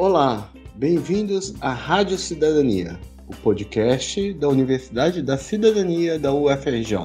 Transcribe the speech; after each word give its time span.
Olá, 0.00 0.50
bem-vindos 0.76 1.52
à 1.60 1.74
Rádio 1.74 2.16
Cidadania, 2.16 2.98
o 3.28 3.36
podcast 3.36 4.32
da 4.32 4.48
Universidade 4.48 5.20
da 5.20 5.36
Cidadania 5.36 6.18
da 6.18 6.32
UFRJ. 6.32 6.96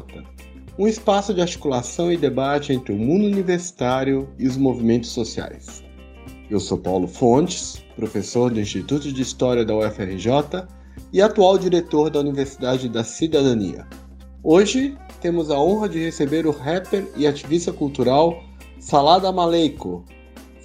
Um 0.79 0.87
espaço 0.87 1.33
de 1.33 1.41
articulação 1.41 2.09
e 2.09 2.15
debate 2.15 2.71
entre 2.71 2.93
o 2.93 2.97
mundo 2.97 3.25
universitário 3.25 4.29
e 4.39 4.47
os 4.47 4.55
movimentos 4.55 5.09
sociais. 5.09 5.83
Eu 6.49 6.57
sou 6.57 6.77
Paulo 6.77 7.05
Fontes, 7.05 7.83
professor 7.97 8.49
do 8.49 8.61
Instituto 8.61 9.11
de 9.11 9.21
História 9.21 9.65
da 9.65 9.75
UFRJ 9.75 10.65
e 11.11 11.21
atual 11.21 11.57
diretor 11.57 12.09
da 12.09 12.21
Universidade 12.21 12.87
da 12.87 13.03
Cidadania. 13.03 13.85
Hoje 14.41 14.97
temos 15.19 15.51
a 15.51 15.59
honra 15.59 15.89
de 15.89 15.99
receber 15.99 16.47
o 16.47 16.51
rapper 16.51 17.05
e 17.17 17.27
ativista 17.27 17.73
cultural 17.73 18.41
Salada 18.79 19.33
Maleiko, 19.33 20.05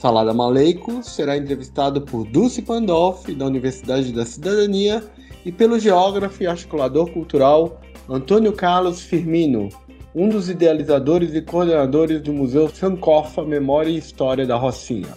Salada 0.01 0.33
Maleico 0.33 1.03
será 1.03 1.37
entrevistado 1.37 2.01
por 2.01 2.27
Dulce 2.27 2.63
Pandolfi, 2.63 3.35
da 3.35 3.45
Universidade 3.45 4.11
da 4.15 4.25
Cidadania, 4.25 5.05
e 5.45 5.53
pelo 5.53 5.79
geógrafo 5.79 6.43
e 6.43 6.47
articulador 6.47 7.11
cultural 7.11 7.83
Antônio 8.09 8.55
Carlos 8.55 9.03
Firmino, 9.03 9.69
um 10.15 10.31
dos 10.31 10.49
idealizadores 10.49 11.35
e 11.35 11.43
coordenadores 11.43 12.23
do 12.23 12.33
Museu 12.33 12.71
Sankofa 12.71 13.45
Memória 13.45 13.91
e 13.91 13.99
História 13.99 14.47
da 14.47 14.57
Rocinha. 14.57 15.13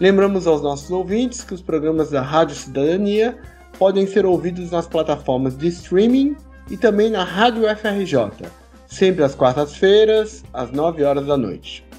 Lembramos 0.00 0.48
aos 0.48 0.62
nossos 0.62 0.90
ouvintes 0.90 1.44
que 1.44 1.54
os 1.54 1.62
programas 1.62 2.10
da 2.10 2.22
Rádio 2.22 2.56
Cidadania 2.56 3.38
podem 3.78 4.04
ser 4.04 4.26
ouvidos 4.26 4.72
nas 4.72 4.88
plataformas 4.88 5.56
de 5.56 5.68
streaming 5.68 6.34
e 6.68 6.76
também 6.76 7.08
na 7.08 7.22
Rádio 7.22 7.62
FRJ, 7.76 8.48
sempre 8.84 9.22
às 9.22 9.36
quartas-feiras, 9.36 10.42
às 10.52 10.72
9 10.72 11.04
horas 11.04 11.24
da 11.24 11.36
noite. 11.36 11.91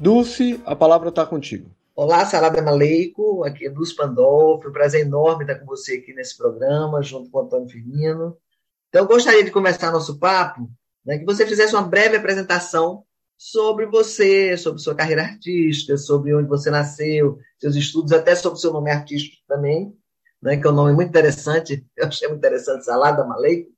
Dulce, 0.00 0.60
a 0.66 0.74
palavra 0.74 1.08
está 1.08 1.24
contigo. 1.24 1.70
Olá, 1.94 2.26
Salada 2.26 2.60
Maleico, 2.60 3.44
aqui 3.44 3.66
é 3.66 3.70
Dulce 3.70 3.94
Pandolfo, 3.94 4.68
um 4.68 4.72
prazer 4.72 5.02
enorme 5.02 5.44
estar 5.44 5.60
com 5.60 5.66
você 5.66 5.98
aqui 5.98 6.12
nesse 6.12 6.36
programa, 6.36 7.00
junto 7.00 7.30
com 7.30 7.38
o 7.38 7.42
Antônio 7.42 7.68
Firmino. 7.68 8.36
Então, 8.88 9.02
eu 9.02 9.08
gostaria 9.08 9.44
de 9.44 9.52
começar 9.52 9.92
nosso 9.92 10.18
papo, 10.18 10.68
né, 11.06 11.18
que 11.18 11.24
você 11.24 11.46
fizesse 11.46 11.72
uma 11.72 11.82
breve 11.82 12.16
apresentação 12.16 13.04
sobre 13.38 13.86
você, 13.86 14.56
sobre 14.56 14.80
sua 14.80 14.94
carreira 14.94 15.22
artística, 15.22 15.96
sobre 15.96 16.34
onde 16.34 16.48
você 16.48 16.68
nasceu, 16.68 17.38
seus 17.58 17.76
estudos, 17.76 18.12
até 18.12 18.34
sobre 18.34 18.58
seu 18.58 18.72
nome 18.72 18.90
artístico 18.90 19.36
também, 19.46 19.96
né, 20.42 20.56
que 20.56 20.66
é 20.66 20.70
um 20.70 20.74
nome 20.74 20.92
muito 20.92 21.10
interessante, 21.10 21.86
eu 21.96 22.08
achei 22.08 22.26
muito 22.26 22.38
interessante, 22.38 22.84
Salada 22.84 23.24
Maleico, 23.24 23.70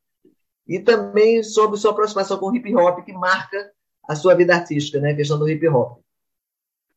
e 0.66 0.80
também 0.80 1.42
sobre 1.42 1.76
sua 1.78 1.90
aproximação 1.90 2.38
com 2.38 2.50
o 2.50 2.56
hip 2.56 2.74
hop, 2.74 3.04
que 3.04 3.12
marca 3.12 3.70
a 4.08 4.16
sua 4.16 4.34
vida 4.34 4.54
artística, 4.54 4.98
né, 4.98 5.12
a 5.12 5.16
questão 5.16 5.38
do 5.38 5.48
hip 5.48 5.68
hop. 5.68 6.05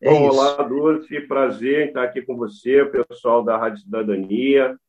É 0.02 0.10
Bom, 0.10 0.30
olá, 0.30 0.64
Dulce, 0.64 1.20
prazer 1.28 1.82
em 1.82 1.88
estar 1.90 2.04
aqui 2.04 2.22
com 2.22 2.38
você, 2.38 2.86
pessoal 2.86 3.44
da 3.44 3.58
Rádio 3.58 3.82
Cidadania. 3.82 4.80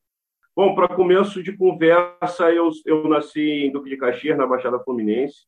Bom, 0.54 0.72
para 0.72 0.86
começo 0.86 1.42
de 1.42 1.52
conversa, 1.56 2.52
eu, 2.52 2.70
eu 2.86 3.08
nasci 3.08 3.40
em 3.40 3.72
Duque 3.72 3.90
de 3.90 3.96
Caxias, 3.96 4.38
na 4.38 4.46
Baixada 4.46 4.78
Fluminense, 4.78 5.46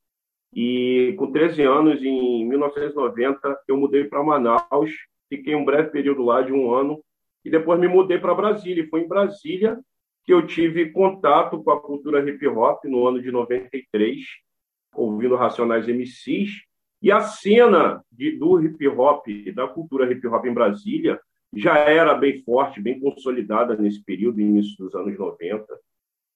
e 0.53 1.15
com 1.17 1.31
13 1.31 1.63
anos, 1.63 2.03
em 2.03 2.45
1990, 2.45 3.61
eu 3.69 3.77
mudei 3.77 4.03
para 4.03 4.25
Manaus, 4.25 4.91
fiquei 5.29 5.55
um 5.55 5.65
breve 5.65 5.91
período 5.91 6.25
lá 6.25 6.43
de 6.43 6.53
um 6.53 6.75
ano, 6.75 7.01
e 7.45 7.49
depois 7.51 7.79
me 7.79 7.87
mudei 7.87 8.19
para 8.19 8.35
Brasília. 8.35 8.83
E 8.83 8.89
foi 8.89 9.03
em 9.03 9.09
Brasília 9.09 9.79
que 10.25 10.35
eu 10.35 10.45
tive 10.45 10.91
contato 10.91 11.63
com 11.63 11.71
a 11.71 11.81
cultura 11.81 12.29
hip 12.29 12.45
hop 12.49 12.85
no 12.87 13.07
ano 13.07 13.23
de 13.23 13.31
93, 13.31 14.19
ouvindo 14.93 15.37
Racionais 15.37 15.87
MCs, 15.87 16.51
e 17.03 17.11
a 17.11 17.21
cena 17.21 18.03
de, 18.13 18.39
do 18.39 18.61
hip 18.63 18.87
hop, 18.89 19.27
da 19.55 19.67
cultura 19.67 20.11
hip 20.11 20.27
hop 20.29 20.47
em 20.47 20.55
Brasília, 20.55 21.21
já 21.55 21.77
era 21.77 22.15
bem 22.15 22.43
forte, 22.43 22.81
bem 22.81 23.01
consolidada 23.01 23.77
nesse 23.77 24.03
período, 24.03 24.41
início 24.41 24.77
dos 24.79 24.95
anos 24.95 25.19
90. 25.19 25.67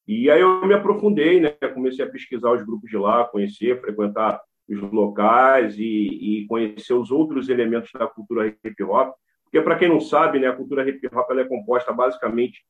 E 0.08 0.30
aí 0.30 0.40
eu 0.40 0.66
me 0.66 0.74
aprofundei, 0.74 1.40
né? 1.40 1.50
comecei 1.72 2.04
a 2.04 2.10
pesquisar 2.10 2.52
os 2.52 2.64
grupos 2.64 2.90
de 2.90 2.96
lá, 2.96 3.24
conhecer, 3.24 3.80
frequentar 3.80 4.40
os 4.68 4.80
locais 4.92 5.78
e, 5.78 6.42
e 6.42 6.46
conhecer 6.46 6.94
os 6.94 7.10
outros 7.10 7.48
elementos 7.48 7.90
da 7.92 8.06
cultura 8.06 8.46
hip 8.46 8.82
hop. 8.82 9.14
Porque, 9.44 9.60
para 9.60 9.76
quem 9.76 9.88
não 9.88 10.00
sabe, 10.00 10.40
né, 10.40 10.48
a 10.48 10.56
cultura 10.56 10.88
hip 10.88 11.06
hop 11.06 11.30
é 11.30 11.44
composta 11.44 11.92
basicamente 11.92 12.62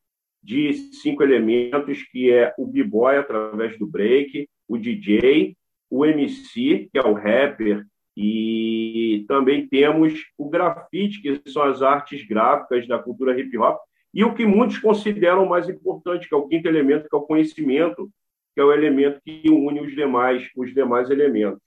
de 0.42 0.74
cinco 0.74 1.22
elementos, 1.22 2.02
que 2.04 2.30
é 2.30 2.54
o 2.58 2.66
b-boy 2.66 3.16
através 3.16 3.78
do 3.78 3.86
break, 3.86 4.48
o 4.68 4.76
DJ, 4.76 5.56
o 5.90 6.04
MC, 6.04 6.88
que 6.92 6.98
é 6.98 7.02
o 7.02 7.14
rapper, 7.14 7.84
e 8.16 9.24
também 9.28 9.68
temos 9.68 10.24
o 10.38 10.48
grafite, 10.48 11.20
que 11.20 11.50
são 11.50 11.62
as 11.62 11.82
artes 11.82 12.26
gráficas 12.26 12.88
da 12.88 12.98
cultura 12.98 13.38
hip 13.38 13.56
hop, 13.58 13.78
e 14.14 14.24
o 14.24 14.34
que 14.34 14.46
muitos 14.46 14.78
consideram 14.78 15.44
mais 15.44 15.68
importante, 15.68 16.26
que 16.26 16.34
é 16.34 16.38
o 16.38 16.48
quinto 16.48 16.66
elemento, 16.66 17.08
que 17.08 17.14
é 17.14 17.18
o 17.18 17.26
conhecimento, 17.26 18.10
que 18.54 18.60
é 18.60 18.64
o 18.64 18.72
elemento 18.72 19.20
que 19.22 19.50
une 19.50 19.80
os 19.80 19.94
demais, 19.94 20.48
os 20.56 20.72
demais 20.72 21.10
elementos. 21.10 21.60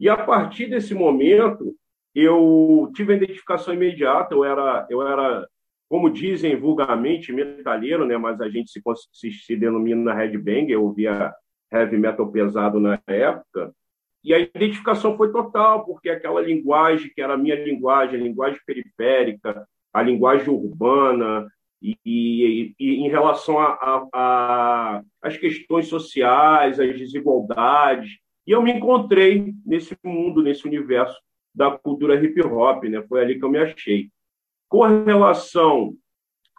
E 0.00 0.08
a 0.08 0.16
partir 0.16 0.66
desse 0.66 0.94
momento, 0.94 1.76
eu 2.12 2.90
tive 2.94 3.12
a 3.12 3.16
identificação 3.16 3.72
imediata, 3.72 4.34
eu 4.34 4.44
era, 4.44 4.86
eu 4.90 5.06
era 5.06 5.46
como 5.88 6.10
dizem 6.10 6.56
vulgarmente, 6.56 7.32
metalheiro, 7.32 8.04
né? 8.04 8.16
mas 8.18 8.40
a 8.40 8.48
gente 8.48 8.70
se, 8.70 8.82
se, 9.12 9.30
se 9.30 9.56
denomina 9.56 10.12
headbanger, 10.12 10.70
eu 10.70 10.82
ouvia 10.82 11.32
heavy 11.72 11.96
metal 11.96 12.30
pesado 12.30 12.80
na 12.80 13.00
época, 13.06 13.72
e 14.24 14.34
a 14.34 14.38
identificação 14.38 15.16
foi 15.16 15.30
total, 15.30 15.84
porque 15.84 16.10
aquela 16.10 16.40
linguagem, 16.40 17.10
que 17.14 17.20
era 17.20 17.34
a 17.34 17.38
minha 17.38 17.54
linguagem, 17.54 18.20
a 18.20 18.22
linguagem 18.22 18.60
periférica, 18.66 19.66
a 19.92 20.02
linguagem 20.02 20.48
urbana, 20.48 21.46
e, 21.80 21.96
e, 22.04 22.74
e 22.78 22.94
em 22.96 23.08
relação 23.08 23.56
às 25.22 25.36
questões 25.36 25.86
sociais, 25.86 26.80
às 26.80 26.98
desigualdades, 26.98 28.18
e 28.46 28.50
eu 28.50 28.62
me 28.62 28.72
encontrei 28.72 29.54
nesse 29.64 29.96
mundo, 30.02 30.42
nesse 30.42 30.66
universo 30.66 31.16
da 31.54 31.70
cultura 31.70 32.22
hip 32.22 32.40
hop, 32.42 32.84
né? 32.84 33.02
Foi 33.08 33.20
ali 33.20 33.38
que 33.38 33.44
eu 33.44 33.50
me 33.50 33.58
achei. 33.58 34.10
Com 34.68 35.04
relação 35.04 35.94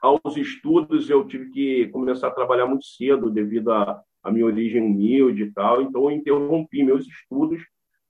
aos 0.02 0.38
estudos, 0.38 1.10
eu 1.10 1.26
tive 1.26 1.50
que 1.50 1.88
começar 1.88 2.28
a 2.28 2.32
trabalhar 2.32 2.66
muito 2.66 2.86
cedo 2.86 3.30
devido 3.30 3.72
a 3.72 4.02
a 4.24 4.32
minha 4.32 4.46
origem 4.46 4.82
humilde 4.82 5.44
e 5.44 5.52
tal, 5.52 5.82
então 5.82 6.04
eu 6.04 6.12
interrompi 6.12 6.84
meus 6.84 7.08
estudos, 7.08 7.62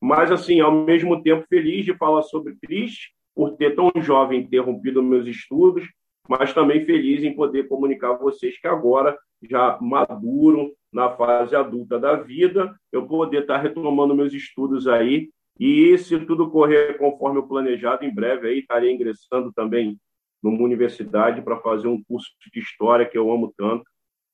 mas 0.02 0.32
assim, 0.32 0.60
ao 0.60 0.72
mesmo 0.72 1.22
tempo 1.22 1.46
feliz 1.48 1.86
de 1.86 1.94
falar 1.94 2.24
sobre 2.24 2.56
triste 2.62 3.14
por 3.36 3.56
ter 3.56 3.76
tão 3.76 3.92
jovem 3.98 4.42
interrompido 4.42 5.04
meus 5.04 5.28
estudos, 5.28 5.88
mas 6.28 6.54
também 6.54 6.86
feliz 6.86 7.24
em 7.24 7.36
poder 7.36 7.68
comunicar 7.68 8.12
a 8.12 8.18
vocês 8.18 8.60
que 8.60 8.68
agora 8.68 9.18
já 9.50 9.78
maduro 9.82 10.74
na 10.92 11.10
fase 11.16 11.56
adulta 11.56 12.00
da 12.00 12.16
vida, 12.16 12.76
eu 12.92 13.08
poder 13.08 13.42
estar 13.42 13.58
retomando 13.58 14.16
meus 14.16 14.34
estudos 14.34 14.88
aí 14.88 15.30
e 15.60 15.98
se 15.98 16.18
tudo 16.26 16.50
correr 16.50 16.98
conforme 16.98 17.40
o 17.40 17.48
planejado, 17.48 18.06
em 18.06 18.14
breve 18.14 18.48
aí 18.48 18.60
estarei 18.60 18.92
ingressando 18.92 19.52
também 19.54 19.98
numa 20.42 20.64
universidade 20.64 21.42
para 21.42 21.60
fazer 21.60 21.88
um 21.88 22.02
curso 22.04 22.30
de 22.54 22.60
história 22.60 23.06
que 23.06 23.18
eu 23.18 23.32
amo 23.32 23.54
tanto 23.58 23.84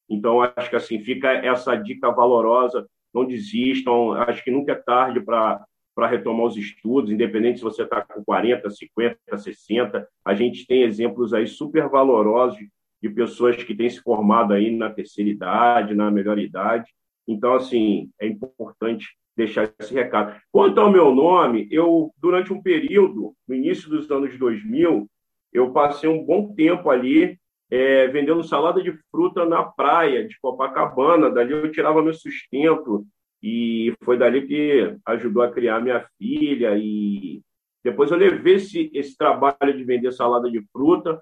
então, 0.10 0.42
acho 0.42 0.70
que 0.70 0.76
assim 0.76 1.00
fica 1.00 1.30
essa 1.32 1.76
dica 1.76 2.12
valorosa. 2.12 2.88
Não 3.14 3.26
desistam, 3.26 4.14
acho 4.14 4.44
que 4.44 4.52
nunca 4.52 4.74
é 4.74 4.76
tarde 4.76 5.20
para 5.20 5.66
para 5.96 6.08
retomar 6.08 6.48
os 6.48 6.58
estudos, 6.58 7.10
independente 7.10 7.60
se 7.60 7.64
você 7.64 7.84
está 7.84 8.02
com 8.02 8.22
40, 8.22 8.70
50, 8.70 9.38
60. 9.38 10.06
A 10.26 10.34
gente 10.34 10.68
tem 10.68 10.84
exemplos 10.84 11.34
aí 11.34 11.48
super 11.48 11.88
valorosos 11.88 12.60
de 13.02 13.10
pessoas 13.10 13.64
que 13.64 13.74
têm 13.74 13.90
se 13.90 14.02
formado 14.02 14.54
aí 14.54 14.76
na 14.76 14.90
terceira 14.90 15.30
idade, 15.30 15.96
na 15.96 16.12
melhor 16.12 16.38
idade. 16.38 16.92
Então, 17.26 17.54
assim, 17.54 18.10
é 18.20 18.28
importante 18.28 19.08
deixar 19.38 19.72
esse 19.80 19.94
recado. 19.94 20.38
Quanto 20.52 20.82
ao 20.82 20.92
meu 20.92 21.16
nome, 21.16 21.66
eu, 21.72 22.12
durante 22.18 22.52
um 22.52 22.62
período, 22.62 23.34
no 23.48 23.56
início 23.56 23.90
dos 23.90 24.12
anos 24.12 24.38
2000, 24.38 25.10
eu 25.54 25.72
passei 25.72 26.10
um 26.10 26.26
bom 26.26 26.54
tempo 26.54 26.90
ali 26.90 27.40
é, 27.70 28.08
vendendo 28.08 28.44
salada 28.44 28.82
de 28.82 28.94
fruta 29.12 29.46
na 29.46 29.64
praia 29.64 30.28
de 30.28 30.38
Copacabana. 30.40 31.30
Dali 31.30 31.52
eu 31.54 31.72
tirava 31.72 32.02
meu 32.02 32.14
sustento 32.14 33.06
e 33.42 33.94
foi 34.04 34.18
dali 34.18 34.48
que 34.48 34.96
ajudou 35.06 35.44
a 35.44 35.52
criar 35.52 35.80
minha 35.82 36.06
filha. 36.18 36.78
E 36.78 37.42
depois 37.84 38.12
eu 38.12 38.18
levei 38.18 38.56
esse, 38.56 38.90
esse 38.94 39.18
trabalho 39.18 39.76
de 39.76 39.84
vender 39.84 40.12
salada 40.12 40.50
de 40.50 40.62
fruta 40.72 41.22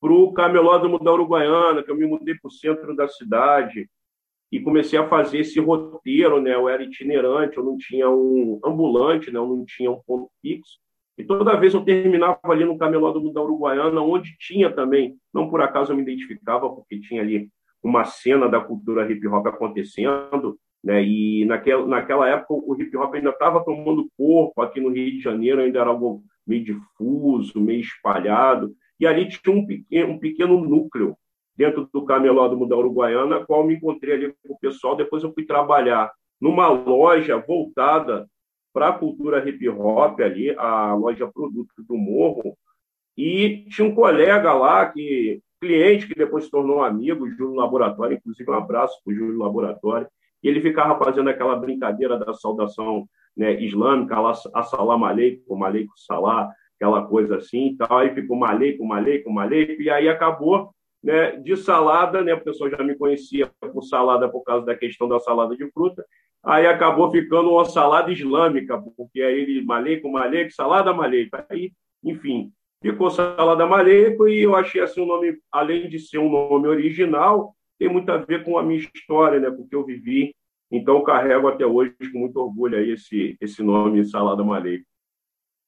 para 0.00 0.12
o 0.12 0.32
camelódromo 0.32 0.98
da 0.98 1.12
Uruguaiana, 1.12 1.82
que 1.82 1.90
eu 1.90 1.96
me 1.96 2.06
mudei 2.06 2.34
para 2.34 2.48
o 2.48 2.52
centro 2.52 2.94
da 2.94 3.08
cidade 3.08 3.88
e 4.52 4.60
comecei 4.60 4.98
a 4.98 5.08
fazer 5.08 5.38
esse 5.38 5.58
roteiro, 5.58 6.40
né? 6.40 6.54
Eu 6.54 6.68
era 6.68 6.82
itinerante, 6.82 7.56
eu 7.56 7.64
não 7.64 7.76
tinha 7.76 8.08
um 8.08 8.60
ambulante, 8.64 9.30
né? 9.32 9.38
Eu 9.38 9.48
não 9.48 9.64
tinha 9.64 9.90
um 9.90 10.00
ponto 10.06 10.30
fixo. 10.40 10.78
E 11.16 11.24
toda 11.24 11.56
vez 11.56 11.74
eu 11.74 11.84
terminava 11.84 12.38
ali 12.44 12.64
no 12.64 12.76
camelódromo 12.76 13.32
da 13.32 13.42
Uruguaiana, 13.42 14.00
onde 14.00 14.36
tinha 14.38 14.70
também, 14.70 15.16
não 15.32 15.48
por 15.48 15.60
acaso 15.60 15.92
eu 15.92 15.96
me 15.96 16.02
identificava, 16.02 16.68
porque 16.68 17.00
tinha 17.00 17.22
ali 17.22 17.48
uma 17.82 18.04
cena 18.04 18.48
da 18.48 18.60
cultura 18.60 19.10
hip 19.10 19.26
hop 19.28 19.46
acontecendo, 19.46 20.58
né? 20.82 21.04
E 21.04 21.44
naquela, 21.44 21.86
naquela 21.86 22.28
época 22.28 22.54
o 22.54 22.76
hip 22.80 22.96
hop 22.96 23.14
ainda 23.14 23.30
estava 23.30 23.64
tomando 23.64 24.10
corpo 24.16 24.60
aqui 24.60 24.80
no 24.80 24.90
Rio 24.90 25.12
de 25.12 25.20
Janeiro, 25.20 25.60
ainda 25.60 25.80
era 25.80 25.90
algo 25.90 26.22
meio 26.46 26.64
difuso, 26.64 27.60
meio 27.60 27.80
espalhado. 27.80 28.74
e 28.98 29.06
ali 29.06 29.28
tinha 29.28 29.54
um 29.54 29.66
pequeno, 29.66 30.12
um 30.12 30.18
pequeno 30.18 30.60
núcleo 30.60 31.16
dentro 31.56 31.88
do 31.92 32.04
Camelódromo 32.04 32.66
da 32.68 32.76
Uruguaiana, 32.76 33.44
qual 33.46 33.64
me 33.64 33.74
encontrei 33.74 34.14
ali 34.14 34.34
com 34.46 34.54
o 34.54 34.58
pessoal. 34.58 34.96
Depois 34.96 35.22
eu 35.22 35.32
fui 35.32 35.44
trabalhar 35.44 36.10
numa 36.40 36.68
loja 36.68 37.38
voltada 37.38 38.28
para 38.74 38.88
a 38.88 38.92
cultura 38.92 39.48
hip 39.48 39.68
hop 39.68 40.20
ali, 40.20 40.50
a 40.58 40.94
loja 40.94 41.30
Produto 41.32 41.72
do 41.78 41.96
Morro, 41.96 42.58
e 43.16 43.64
tinha 43.70 43.86
um 43.86 43.94
colega 43.94 44.52
lá, 44.52 44.84
que 44.86 45.40
cliente 45.60 46.08
que 46.08 46.14
depois 46.14 46.44
se 46.44 46.50
tornou 46.50 46.82
amigo, 46.82 47.30
Júlio 47.30 47.54
Laboratório, 47.54 48.16
inclusive 48.16 48.50
um 48.50 48.54
abraço 48.54 49.00
para 49.04 49.12
o 49.12 49.16
Júlio 49.16 49.38
Laboratório, 49.38 50.08
e 50.42 50.48
ele 50.48 50.60
ficava 50.60 50.98
fazendo 51.02 51.30
aquela 51.30 51.54
brincadeira 51.54 52.18
da 52.18 52.34
saudação 52.34 53.08
né, 53.36 53.62
islâmica, 53.62 54.16
assalam 54.52 55.04
aleikum, 55.04 55.64
aleikum 55.64 55.94
salah, 55.96 56.52
aquela 56.76 57.06
coisa 57.06 57.36
assim 57.36 57.68
e 57.68 57.76
tal, 57.76 57.98
aí 57.98 58.12
ficou 58.12 58.36
maleico, 58.36 58.84
maleico, 58.84 59.32
maleico, 59.32 59.80
e 59.80 59.88
aí 59.88 60.08
acabou 60.08 60.70
né, 61.02 61.36
de 61.36 61.56
salada, 61.56 62.22
né, 62.22 62.34
o 62.34 62.42
pessoal 62.42 62.70
já 62.70 62.82
me 62.82 62.96
conhecia 62.96 63.48
por 63.60 63.84
salada 63.84 64.28
por 64.28 64.42
causa 64.42 64.66
da 64.66 64.74
questão 64.74 65.08
da 65.08 65.20
salada 65.20 65.56
de 65.56 65.70
fruta, 65.70 66.04
aí 66.44 66.66
acabou 66.66 67.10
ficando 67.10 67.50
uma 67.50 67.64
salada 67.64 68.12
islâmica, 68.12 68.80
porque 68.96 69.22
aí 69.22 69.40
ele 69.40 69.64
maleico, 69.64 70.10
maleico, 70.10 70.52
salada 70.52 70.92
maleico, 70.92 71.36
aí, 71.48 71.72
enfim, 72.02 72.52
ficou 72.82 73.10
salada 73.10 73.66
maleico 73.66 74.28
e 74.28 74.42
eu 74.42 74.54
achei 74.54 74.80
assim 74.82 75.00
um 75.00 75.06
nome, 75.06 75.38
além 75.50 75.88
de 75.88 75.98
ser 75.98 76.18
um 76.18 76.30
nome 76.30 76.68
original, 76.68 77.54
tem 77.78 77.88
muito 77.88 78.10
a 78.10 78.18
ver 78.18 78.44
com 78.44 78.58
a 78.58 78.62
minha 78.62 78.78
história, 78.94 79.40
né, 79.40 79.50
com 79.50 79.62
o 79.62 79.68
que 79.68 79.74
eu 79.74 79.84
vivi, 79.84 80.34
então 80.70 81.02
carrego 81.02 81.48
até 81.48 81.64
hoje 81.64 81.94
com 82.12 82.18
muito 82.18 82.38
orgulho 82.38 82.76
aí 82.76 82.90
esse, 82.90 83.36
esse 83.40 83.62
nome, 83.62 84.04
salada 84.04 84.42
maleico. 84.44 84.84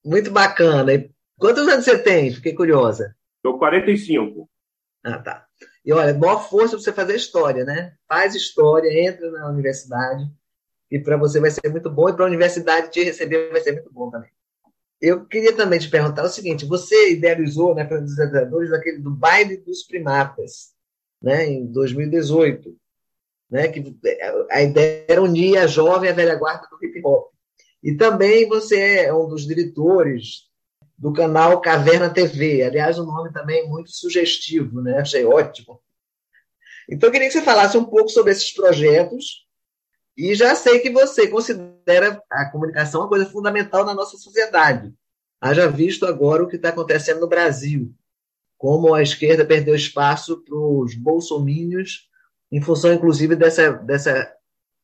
Muito 0.04 0.30
bacana. 0.30 0.92
Quantos 1.38 1.66
anos 1.66 1.84
você 1.84 1.98
tem? 1.98 2.32
Fiquei 2.32 2.54
curiosa. 2.54 3.14
Estou 3.36 3.58
45. 3.58 4.48
Ah, 5.04 5.18
tá. 5.18 5.46
E 5.84 5.92
olha, 5.92 6.14
maior 6.14 6.48
força 6.48 6.70
para 6.76 6.78
você 6.80 6.92
fazer 6.92 7.14
história, 7.14 7.64
né? 7.64 7.94
Faz 8.08 8.34
história, 8.34 8.88
entra 9.06 9.30
na 9.30 9.48
universidade, 9.48 10.24
e 10.90 10.98
para 10.98 11.16
você 11.16 11.40
vai 11.40 11.50
ser 11.50 11.68
muito 11.70 11.90
bom, 11.90 12.08
e 12.08 12.12
para 12.12 12.24
a 12.24 12.28
universidade 12.28 12.90
te 12.90 13.02
receber 13.02 13.50
vai 13.50 13.60
ser 13.60 13.72
muito 13.72 13.92
bom 13.92 14.10
também. 14.10 14.30
Eu 15.00 15.26
queria 15.26 15.54
também 15.54 15.78
te 15.78 15.90
perguntar 15.90 16.24
o 16.24 16.28
seguinte: 16.28 16.64
você 16.64 17.12
idealizou, 17.12 17.74
né, 17.74 17.84
para 17.84 18.02
os 18.02 18.12
idealizadores, 18.12 18.72
aquele 18.72 18.98
do 18.98 19.10
baile 19.10 19.56
dos 19.58 19.82
primatas, 19.82 20.72
né, 21.20 21.46
em 21.46 21.66
2018, 21.66 22.76
né, 23.50 23.68
que 23.68 23.96
a 24.50 24.62
ideia 24.62 25.04
era 25.08 25.22
unir 25.22 25.58
a 25.58 25.66
jovem 25.66 26.10
a 26.10 26.14
velha 26.14 26.34
guarda 26.34 26.66
do 26.70 26.84
hip 26.84 27.00
hop. 27.04 27.30
E 27.82 27.94
também 27.94 28.48
você 28.48 29.04
é 29.04 29.14
um 29.14 29.28
dos 29.28 29.46
diretores 29.46 30.46
do 30.98 31.12
canal 31.12 31.60
Caverna 31.60 32.08
TV. 32.08 32.62
Aliás, 32.62 32.98
um 32.98 33.04
nome 33.04 33.32
também 33.32 33.68
muito 33.68 33.90
sugestivo, 33.90 34.80
né? 34.80 34.98
Achei 34.98 35.24
ótimo. 35.24 35.80
Então, 36.88 37.08
eu 37.08 37.12
queria 37.12 37.28
que 37.28 37.32
você 37.32 37.42
falasse 37.42 37.76
um 37.76 37.84
pouco 37.84 38.08
sobre 38.08 38.32
esses 38.32 38.52
projetos. 38.52 39.45
E 40.16 40.34
já 40.34 40.54
sei 40.54 40.78
que 40.80 40.90
você 40.90 41.28
considera 41.28 42.22
a 42.30 42.50
comunicação 42.50 43.02
uma 43.02 43.08
coisa 43.08 43.26
fundamental 43.26 43.84
na 43.84 43.94
nossa 43.94 44.16
sociedade. 44.16 44.92
Haja 45.40 45.68
visto 45.68 46.06
agora 46.06 46.42
o 46.42 46.48
que 46.48 46.56
está 46.56 46.70
acontecendo 46.70 47.20
no 47.20 47.28
Brasil, 47.28 47.92
como 48.56 48.94
a 48.94 49.02
esquerda 49.02 49.44
perdeu 49.44 49.74
espaço 49.74 50.42
para 50.42 50.56
os 50.56 50.94
bolsomínios, 50.94 52.08
em 52.50 52.62
função, 52.62 52.92
inclusive, 52.92 53.36
dessa, 53.36 53.72
dessa 53.72 54.32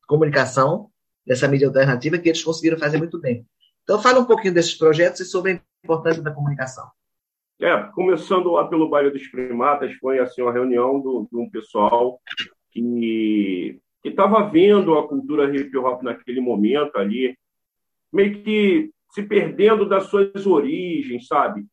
comunicação 0.07 0.91
dessa 1.25 1.47
mídia 1.47 1.67
alternativa 1.67 2.17
que 2.17 2.29
eles 2.29 2.43
conseguiram 2.43 2.77
fazer 2.77 2.97
muito 2.97 3.19
bem. 3.19 3.45
Então, 3.83 4.01
fala 4.01 4.19
um 4.19 4.25
pouquinho 4.25 4.53
desses 4.53 4.75
projetos 4.75 5.21
e 5.21 5.25
sobre 5.25 5.51
a 5.53 5.59
importância 5.83 6.21
da 6.21 6.31
comunicação. 6.31 6.85
É, 7.61 7.83
começando 7.93 8.51
lá 8.51 8.67
pelo 8.67 8.89
bairro 8.89 9.11
dos 9.11 9.27
primatas, 9.27 9.93
foi 9.95 10.19
assim 10.19 10.41
uma 10.41 10.51
reunião 10.51 10.99
do, 10.99 11.27
de 11.31 11.37
um 11.37 11.49
pessoal 11.49 12.19
que 12.71 13.79
estava 14.09 14.43
vendo 14.49 14.97
a 14.97 15.07
cultura 15.07 15.53
hip 15.55 15.75
hop 15.77 16.03
naquele 16.03 16.41
momento 16.41 16.97
ali, 16.97 17.37
meio 18.11 18.43
que 18.43 18.91
se 19.11 19.23
perdendo 19.23 19.87
das 19.87 20.05
suas 20.05 20.45
origens, 20.45 21.27
sabe? 21.27 21.65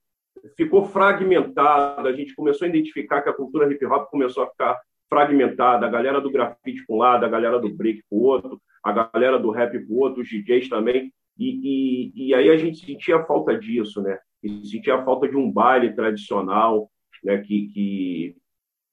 Ficou 0.57 0.85
fragmentada, 0.85 2.09
a 2.09 2.13
gente 2.13 2.35
começou 2.35 2.67
a 2.67 2.69
identificar 2.69 3.23
que 3.23 3.29
a 3.29 3.35
cultura 3.35 3.71
hip 3.73 3.85
hop 3.87 4.11
começou 4.11 4.45
a 4.45 4.51
ficar 4.51 4.81
fragmentada, 5.09 5.87
a 5.87 5.91
galera 5.91 6.21
do 6.21 6.31
grafite 6.31 6.87
para 6.87 6.95
um 6.95 6.99
lado, 6.99 7.27
a 7.27 7.29
galera 7.29 7.59
do 7.59 7.69
break 7.69 8.03
para 8.09 8.17
o 8.17 8.23
outro, 8.23 8.63
a 8.83 8.93
galera 8.93 9.39
do 9.39 9.51
rap 9.51 9.73
para 9.73 9.93
o 9.93 9.99
outro, 9.99 10.23
os 10.23 10.29
DJs 10.29 10.69
também. 10.69 11.13
E, 11.37 12.13
e, 12.15 12.29
e, 12.29 12.35
aí 12.35 12.49
a 12.49 12.57
gente 12.57 12.85
sentia 12.85 13.25
falta 13.25 13.59
disso, 13.59 14.01
né? 14.03 14.19
E 14.43 14.67
sentia 14.67 15.03
falta 15.03 15.29
de 15.29 15.37
um 15.37 15.51
baile 15.51 15.95
tradicional, 15.95 16.91
né? 17.25 17.39
Que, 17.39 17.69
que 17.69 18.37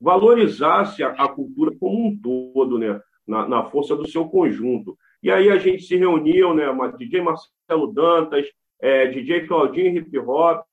valorizasse 0.01 1.03
a, 1.03 1.09
a 1.09 1.27
cultura 1.27 1.71
como 1.77 2.07
um 2.07 2.17
todo, 2.17 2.79
né? 2.79 2.99
Na, 3.27 3.47
na, 3.47 3.63
força 3.65 3.95
do 3.95 4.07
seu 4.07 4.25
conjunto. 4.25 4.97
E 5.21 5.29
aí 5.29 5.49
a 5.49 5.57
gente 5.57 5.83
se 5.83 5.97
reuniu, 5.97 6.53
né? 6.53 6.65
DJ 6.97 7.21
Marcelo 7.21 7.93
Dantas, 7.93 8.47
é, 8.79 9.07
DJ 9.07 9.47
Claudinho 9.47 9.97
Hip 9.97 10.17
Hop, 10.19 10.65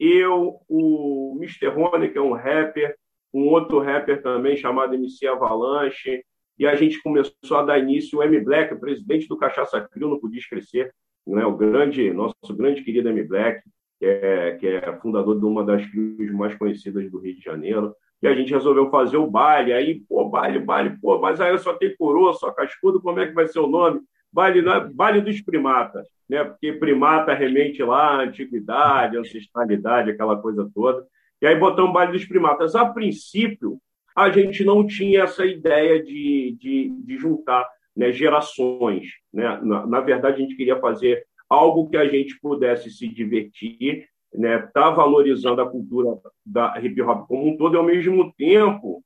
eu, 0.00 0.60
o 0.68 1.36
Mr. 1.38 1.68
Rony, 1.68 2.10
que 2.10 2.18
é 2.18 2.22
um 2.22 2.32
rapper, 2.32 2.96
um 3.32 3.48
outro 3.48 3.80
rapper 3.80 4.22
também 4.22 4.56
chamado 4.56 4.94
MC 4.94 5.26
Avalanche, 5.26 6.24
e 6.58 6.66
a 6.66 6.74
gente 6.74 7.02
começou 7.02 7.56
a 7.56 7.62
dar 7.62 7.78
início 7.78 8.18
o 8.18 8.22
M 8.22 8.40
Black, 8.40 8.74
presidente 8.76 9.28
do 9.28 9.36
Cachaça 9.36 9.80
Crio, 9.80 10.08
não 10.08 10.20
podia 10.20 10.38
esquecer, 10.38 10.92
né? 11.26 11.44
o 11.44 11.56
grande, 11.56 12.12
nosso 12.12 12.34
grande 12.56 12.82
querido 12.82 13.08
M 13.08 13.22
Black, 13.24 13.62
que 13.98 14.06
é, 14.06 14.56
que 14.56 14.66
é 14.66 14.96
fundador 15.00 15.38
de 15.38 15.44
uma 15.44 15.64
das 15.64 15.84
crios 15.86 16.30
mais 16.32 16.54
conhecidas 16.54 17.10
do 17.10 17.18
Rio 17.18 17.34
de 17.34 17.42
Janeiro, 17.42 17.94
e 18.24 18.26
a 18.26 18.34
gente 18.34 18.54
resolveu 18.54 18.88
fazer 18.88 19.18
o 19.18 19.26
baile, 19.26 19.74
aí, 19.74 20.00
pô, 20.08 20.24
baile, 20.30 20.58
baile, 20.58 20.96
pô, 20.98 21.18
mas 21.18 21.42
aí 21.42 21.52
eu 21.52 21.58
só 21.58 21.74
tenho 21.74 21.94
coroa, 21.94 22.32
só 22.32 22.50
cascudo, 22.50 22.98
como 23.02 23.20
é 23.20 23.26
que 23.26 23.34
vai 23.34 23.46
ser 23.46 23.58
o 23.58 23.66
nome? 23.66 24.00
Baile, 24.32 24.62
baile 24.94 25.20
dos 25.20 25.42
primatas, 25.42 26.08
né? 26.26 26.42
Porque 26.42 26.72
primata 26.72 27.34
remente 27.34 27.82
lá, 27.82 28.22
antiguidade, 28.22 29.18
ancestralidade, 29.18 30.10
aquela 30.10 30.38
coisa 30.38 30.66
toda. 30.74 31.06
E 31.42 31.46
aí 31.46 31.54
botamos 31.54 31.92
baile 31.92 32.12
dos 32.12 32.24
primatas. 32.24 32.74
A 32.74 32.86
princípio, 32.86 33.78
a 34.16 34.30
gente 34.30 34.64
não 34.64 34.86
tinha 34.86 35.24
essa 35.24 35.44
ideia 35.44 36.02
de, 36.02 36.56
de, 36.58 36.88
de 37.04 37.18
juntar 37.18 37.68
né, 37.94 38.10
gerações. 38.10 39.06
Né? 39.30 39.60
Na, 39.62 39.86
na, 39.86 40.00
verdade, 40.00 40.36
a 40.36 40.40
gente 40.40 40.56
queria 40.56 40.80
fazer 40.80 41.26
algo 41.46 41.90
que 41.90 41.96
a 41.98 42.08
gente 42.08 42.40
pudesse 42.40 42.90
se 42.90 43.06
divertir, 43.06 44.08
né, 44.34 44.58
tá 44.72 44.90
valorizando 44.90 45.60
a 45.60 45.70
cultura 45.70 46.18
da 46.44 46.78
hip 46.80 47.00
hop 47.02 47.26
como 47.28 47.48
um 47.48 47.56
todo, 47.56 47.74
e 47.74 47.78
ao 47.78 47.84
mesmo 47.84 48.32
tempo 48.32 49.02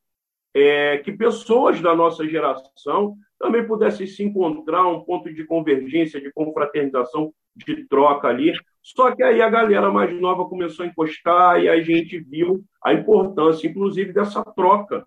é, 0.55 0.99
que 0.99 1.13
pessoas 1.13 1.81
da 1.81 1.95
nossa 1.95 2.27
geração 2.27 3.17
também 3.39 3.67
pudessem 3.67 4.07
se 4.07 4.25
encontrar 4.25 4.87
um 4.89 5.01
ponto 5.05 5.33
de 5.33 5.45
convergência, 5.45 6.21
de 6.21 6.33
confraternização, 6.33 7.33
de 7.55 7.87
troca 7.87 8.29
ali. 8.29 8.53
Só 8.83 9.15
que 9.15 9.23
aí 9.23 9.41
a 9.41 9.51
galera 9.51 9.91
mais 9.91 10.13
nova 10.19 10.49
começou 10.49 10.85
a 10.85 10.89
encostar 10.89 11.63
e 11.63 11.69
a 11.69 11.81
gente 11.81 12.19
viu 12.19 12.65
a 12.83 12.93
importância, 12.93 13.69
inclusive, 13.69 14.13
dessa 14.13 14.43
troca 14.43 15.07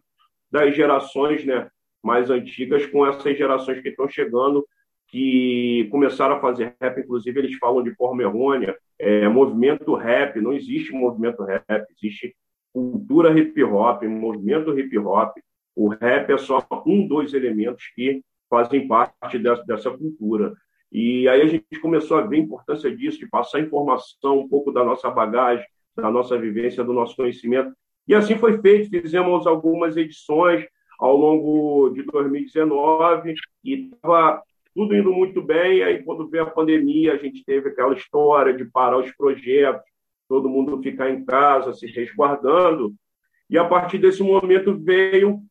das 0.50 0.76
gerações 0.76 1.46
né, 1.46 1.70
mais 2.04 2.30
antigas 2.30 2.86
com 2.86 3.06
essas 3.06 3.38
gerações 3.38 3.82
que 3.82 3.90
estão 3.90 4.08
chegando, 4.08 4.66
que 5.12 5.90
começaram 5.92 6.38
a 6.38 6.40
fazer 6.40 6.74
rap, 6.80 7.02
inclusive 7.02 7.38
eles 7.38 7.58
falam 7.58 7.84
de 7.84 7.94
forma 7.96 8.24
errônea, 8.24 8.76
é, 8.98 9.28
movimento 9.28 9.94
rap, 9.94 10.40
não 10.40 10.54
existe 10.54 10.94
movimento 10.94 11.44
rap, 11.44 11.86
existe 11.98 12.34
cultura 12.74 13.38
hip 13.38 13.62
hop, 13.62 14.04
movimento 14.04 14.78
hip 14.80 14.98
hop. 14.98 15.38
O 15.76 15.90
rap 15.90 16.32
é 16.32 16.38
só 16.38 16.66
um 16.86 17.06
dos 17.06 17.34
elementos 17.34 17.84
que 17.94 18.24
fazem 18.50 18.88
parte 18.88 19.38
dessa, 19.38 19.64
dessa 19.64 19.92
cultura. 19.92 20.54
E 20.90 21.28
aí 21.28 21.42
a 21.42 21.48
gente 21.48 21.80
começou 21.82 22.18
a 22.18 22.22
ver 22.22 22.38
a 22.38 22.40
importância 22.40 22.96
disso, 22.96 23.20
de 23.20 23.28
passar 23.28 23.60
informação, 23.60 24.40
um 24.40 24.48
pouco 24.48 24.72
da 24.72 24.84
nossa 24.84 25.10
bagagem, 25.10 25.66
da 25.96 26.10
nossa 26.10 26.38
vivência, 26.38 26.84
do 26.84 26.94
nosso 26.94 27.18
conhecimento. 27.18 27.74
E 28.08 28.16
assim 28.16 28.38
foi 28.38 28.62
feito, 28.62 28.90
fizemos 28.90 29.46
algumas 29.46 29.98
edições 29.98 30.66
ao 30.98 31.18
longo 31.18 31.90
de 31.90 32.04
2019 32.04 33.34
e 33.64 33.90
estava 33.94 34.42
tudo 34.74 34.96
indo 34.96 35.12
muito 35.12 35.42
bem. 35.42 35.84
Aí, 35.84 36.04
quando 36.04 36.28
veio 36.30 36.44
a 36.44 36.50
pandemia, 36.50 37.14
a 37.14 37.18
gente 37.18 37.44
teve 37.44 37.70
aquela 37.70 37.94
história 37.94 38.54
de 38.54 38.66
parar 38.66 38.98
os 38.98 39.12
projetos, 39.12 39.84
todo 40.28 40.50
mundo 40.50 40.82
ficar 40.82 41.10
em 41.10 41.26
casa, 41.26 41.74
se 41.74 41.88
resguardando. 41.88 42.94
E 43.50 43.58
a 43.58 43.66
partir 43.66 43.98
desse 43.98 44.24
momento 44.24 44.78
veio 44.78 45.42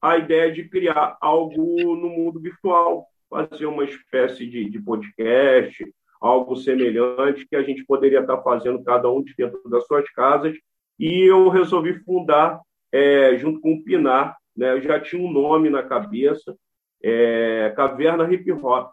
a 0.00 0.16
ideia 0.16 0.50
de 0.50 0.68
criar 0.68 1.16
algo 1.20 1.96
no 1.96 2.08
mundo 2.08 2.40
virtual, 2.40 3.06
fazer 3.28 3.66
uma 3.66 3.84
espécie 3.84 4.46
de, 4.46 4.68
de 4.68 4.80
podcast, 4.80 5.84
algo 6.20 6.56
semelhante 6.56 7.46
que 7.46 7.56
a 7.56 7.62
gente 7.62 7.84
poderia 7.84 8.20
estar 8.20 8.40
fazendo 8.42 8.82
cada 8.82 9.10
um 9.10 9.22
de 9.22 9.34
dentro 9.36 9.62
das 9.68 9.86
suas 9.86 10.08
casas. 10.10 10.56
E 10.98 11.30
eu 11.30 11.48
resolvi 11.48 11.94
fundar, 12.04 12.60
é, 12.90 13.36
junto 13.38 13.60
com 13.60 13.74
o 13.74 13.82
Pinar, 13.82 14.36
né, 14.56 14.72
eu 14.72 14.82
já 14.82 15.00
tinha 15.00 15.22
um 15.22 15.32
nome 15.32 15.68
na 15.68 15.82
cabeça, 15.82 16.56
é, 17.02 17.72
Caverna 17.76 18.32
Hip 18.32 18.50
Hop. 18.52 18.92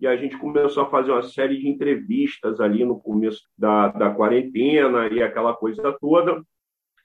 E 0.00 0.06
a 0.06 0.16
gente 0.16 0.36
começou 0.38 0.84
a 0.84 0.90
fazer 0.90 1.10
uma 1.10 1.22
série 1.22 1.58
de 1.58 1.68
entrevistas 1.68 2.58
ali 2.58 2.84
no 2.84 2.98
começo 2.98 3.42
da, 3.56 3.88
da 3.88 4.10
quarentena 4.10 5.08
e 5.08 5.22
aquela 5.22 5.54
coisa 5.54 5.94
toda. 6.00 6.42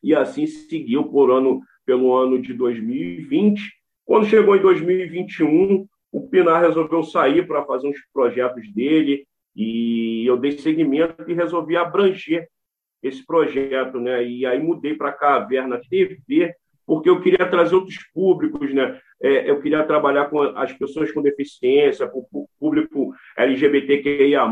e 0.01 0.15
assim 0.15 0.47
seguiu 0.47 1.03
por 1.05 1.29
ano, 1.29 1.61
pelo 1.85 2.15
ano 2.15 2.41
de 2.41 2.53
2020. 2.53 3.61
Quando 4.05 4.27
chegou 4.27 4.55
em 4.55 4.61
2021, 4.61 5.85
o 6.11 6.29
Pinar 6.29 6.61
resolveu 6.61 7.03
sair 7.03 7.45
para 7.45 7.65
fazer 7.65 7.89
uns 7.89 7.99
projetos 8.13 8.71
dele 8.73 9.27
e 9.53 10.23
eu 10.25 10.37
dei 10.37 10.53
seguimento 10.53 11.29
e 11.29 11.33
resolvi 11.33 11.75
abranger 11.75 12.47
esse 13.03 13.25
projeto, 13.25 13.99
né? 13.99 14.25
E 14.25 14.45
aí 14.45 14.61
mudei 14.61 14.95
para 14.95 15.11
Caverna 15.11 15.81
TV 15.89 16.55
porque 16.85 17.09
eu 17.09 17.19
queria 17.19 17.49
trazer 17.49 17.75
outros 17.75 17.97
públicos, 18.13 18.73
né? 18.73 18.99
É, 19.21 19.49
eu 19.49 19.61
queria 19.61 19.83
trabalhar 19.83 20.25
com 20.25 20.41
as 20.41 20.71
pessoas 20.73 21.11
com 21.11 21.21
deficiência, 21.21 22.07
com 22.07 22.25
o 22.31 22.47
público 22.59 23.13
LGBTQIA+, 23.37 24.45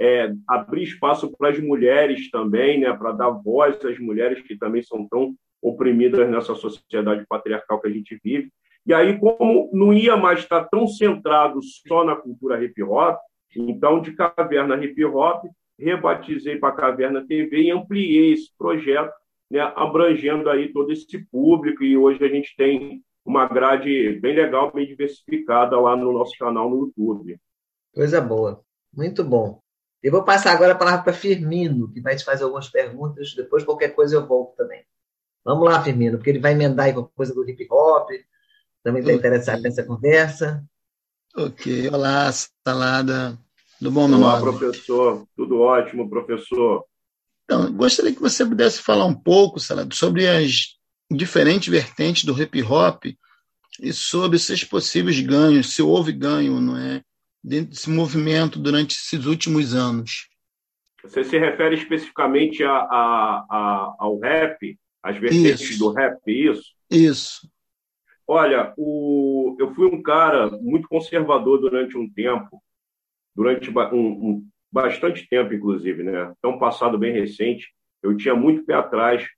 é, 0.00 0.32
abrir 0.48 0.84
espaço 0.84 1.30
para 1.36 1.50
as 1.50 1.58
mulheres 1.58 2.30
também, 2.30 2.80
né? 2.80 2.92
Para 2.92 3.12
dar 3.12 3.30
voz 3.30 3.84
às 3.84 3.98
mulheres 3.98 4.40
que 4.42 4.56
também 4.56 4.82
são 4.82 5.06
tão 5.08 5.34
oprimidas 5.60 6.28
nessa 6.28 6.54
sociedade 6.54 7.24
patriarcal 7.28 7.80
que 7.80 7.88
a 7.88 7.92
gente 7.92 8.18
vive. 8.22 8.50
E 8.84 8.92
aí, 8.92 9.18
como 9.18 9.70
não 9.72 9.92
ia 9.92 10.16
mais 10.16 10.40
estar 10.40 10.64
tão 10.64 10.88
centrado 10.88 11.60
só 11.86 12.04
na 12.04 12.16
cultura 12.16 12.62
hip 12.62 12.82
hop, 12.82 13.16
então 13.54 14.00
de 14.00 14.12
Caverna 14.12 14.82
Hip 14.82 15.04
Hop 15.04 15.44
rebatizei 15.78 16.56
para 16.56 16.74
Caverna 16.74 17.26
TV 17.26 17.62
e 17.62 17.70
ampliei 17.70 18.32
esse 18.32 18.50
projeto 18.56 19.12
né, 19.52 19.60
abrangendo 19.76 20.48
aí 20.48 20.72
todo 20.72 20.90
esse 20.90 21.18
público, 21.26 21.84
e 21.84 21.94
hoje 21.94 22.24
a 22.24 22.28
gente 22.28 22.56
tem 22.56 23.04
uma 23.22 23.46
grade 23.46 24.18
bem 24.18 24.34
legal, 24.34 24.72
bem 24.72 24.86
diversificada 24.86 25.78
lá 25.78 25.94
no 25.94 26.10
nosso 26.10 26.32
canal 26.38 26.70
no 26.70 26.86
YouTube. 26.86 27.38
Coisa 27.94 28.18
boa, 28.18 28.62
muito 28.90 29.22
bom. 29.22 29.60
Eu 30.02 30.10
vou 30.10 30.24
passar 30.24 30.52
agora 30.52 30.72
a 30.72 30.76
palavra 30.76 31.02
para 31.02 31.12
Firmino, 31.12 31.92
que 31.92 32.00
vai 32.00 32.16
te 32.16 32.24
fazer 32.24 32.44
algumas 32.44 32.70
perguntas, 32.70 33.34
depois 33.34 33.62
qualquer 33.62 33.90
coisa 33.94 34.16
eu 34.16 34.26
volto 34.26 34.56
também. 34.56 34.82
Vamos 35.44 35.68
lá, 35.68 35.82
Firmino, 35.82 36.16
porque 36.16 36.30
ele 36.30 36.40
vai 36.40 36.52
emendar 36.52 36.86
aí 36.86 36.94
com 36.94 37.00
a 37.00 37.08
coisa 37.08 37.34
do 37.34 37.46
hip 37.46 37.68
hop, 37.70 38.08
também 38.82 39.00
está 39.00 39.12
okay. 39.12 39.18
interessado 39.18 39.60
nessa 39.60 39.84
conversa. 39.84 40.64
Ok, 41.36 41.90
olá, 41.90 42.30
Salada. 42.66 43.38
Tudo 43.78 43.90
bom, 43.90 44.08
meu 44.08 44.18
Olá, 44.18 44.40
professor. 44.40 45.26
Tudo 45.36 45.60
ótimo, 45.60 46.08
professor. 46.08 46.84
Então, 47.52 47.70
gostaria 47.70 48.14
que 48.14 48.20
você 48.20 48.46
pudesse 48.46 48.80
falar 48.80 49.04
um 49.04 49.14
pouco, 49.14 49.60
Salado, 49.60 49.94
sobre 49.94 50.26
as 50.26 50.78
diferentes 51.10 51.68
vertentes 51.68 52.24
do 52.24 52.40
hip 52.40 52.62
hop 52.62 53.04
e 53.78 53.92
sobre 53.92 54.38
seus 54.38 54.64
possíveis 54.64 55.20
ganhos, 55.20 55.74
se 55.74 55.82
houve 55.82 56.12
ganho, 56.12 56.58
não 56.58 56.78
é, 56.78 57.02
dentro 57.44 57.72
desse 57.72 57.90
movimento 57.90 58.58
durante 58.58 58.92
esses 58.92 59.26
últimos 59.26 59.74
anos. 59.74 60.30
Você 61.02 61.22
se 61.24 61.38
refere 61.38 61.74
especificamente 61.74 62.64
a, 62.64 62.72
a, 62.72 63.46
a 63.50 63.96
ao 63.98 64.18
rap, 64.18 64.78
às 65.02 65.18
vertentes 65.18 65.72
isso. 65.72 65.78
do 65.78 65.92
rap, 65.92 66.18
isso? 66.26 66.72
Isso. 66.90 67.50
Olha, 68.26 68.72
o, 68.78 69.56
eu 69.60 69.74
fui 69.74 69.88
um 69.88 70.02
cara 70.02 70.50
muito 70.62 70.88
conservador 70.88 71.60
durante 71.60 71.98
um 71.98 72.08
tempo, 72.08 72.62
durante 73.36 73.68
um, 73.68 73.98
um, 73.98 74.48
bastante 74.72 75.28
tempo, 75.28 75.52
inclusive, 75.52 76.02
né? 76.02 76.32
É 76.42 76.46
um 76.46 76.58
passado 76.58 76.98
bem 76.98 77.12
recente. 77.12 77.68
Eu 78.02 78.16
tinha 78.16 78.34
muito 78.34 78.64
pé 78.64 78.74
atrás 78.74 79.28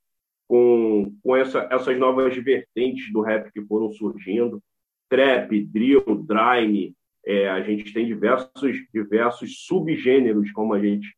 com, 0.46 1.16
com 1.22 1.36
essa, 1.36 1.68
essas 1.70 1.98
novas 1.98 2.36
vertentes 2.36 3.12
do 3.12 3.20
rap 3.20 3.50
que 3.52 3.62
foram 3.62 3.90
surgindo. 3.90 4.62
Trap, 5.08 5.64
drill, 5.66 6.02
drime, 6.24 6.94
é, 7.26 7.48
a 7.48 7.60
gente 7.62 7.92
tem 7.92 8.06
diversos, 8.06 8.76
diversos 8.92 9.64
subgêneros, 9.64 10.52
como 10.52 10.72
a 10.72 10.80
gente 10.80 11.14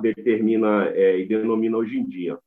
determina 0.00 0.86
é, 0.88 1.18
e 1.18 1.26
denomina 1.26 1.76
hoje 1.76 1.98
em 1.98 2.06
dia. 2.06 2.38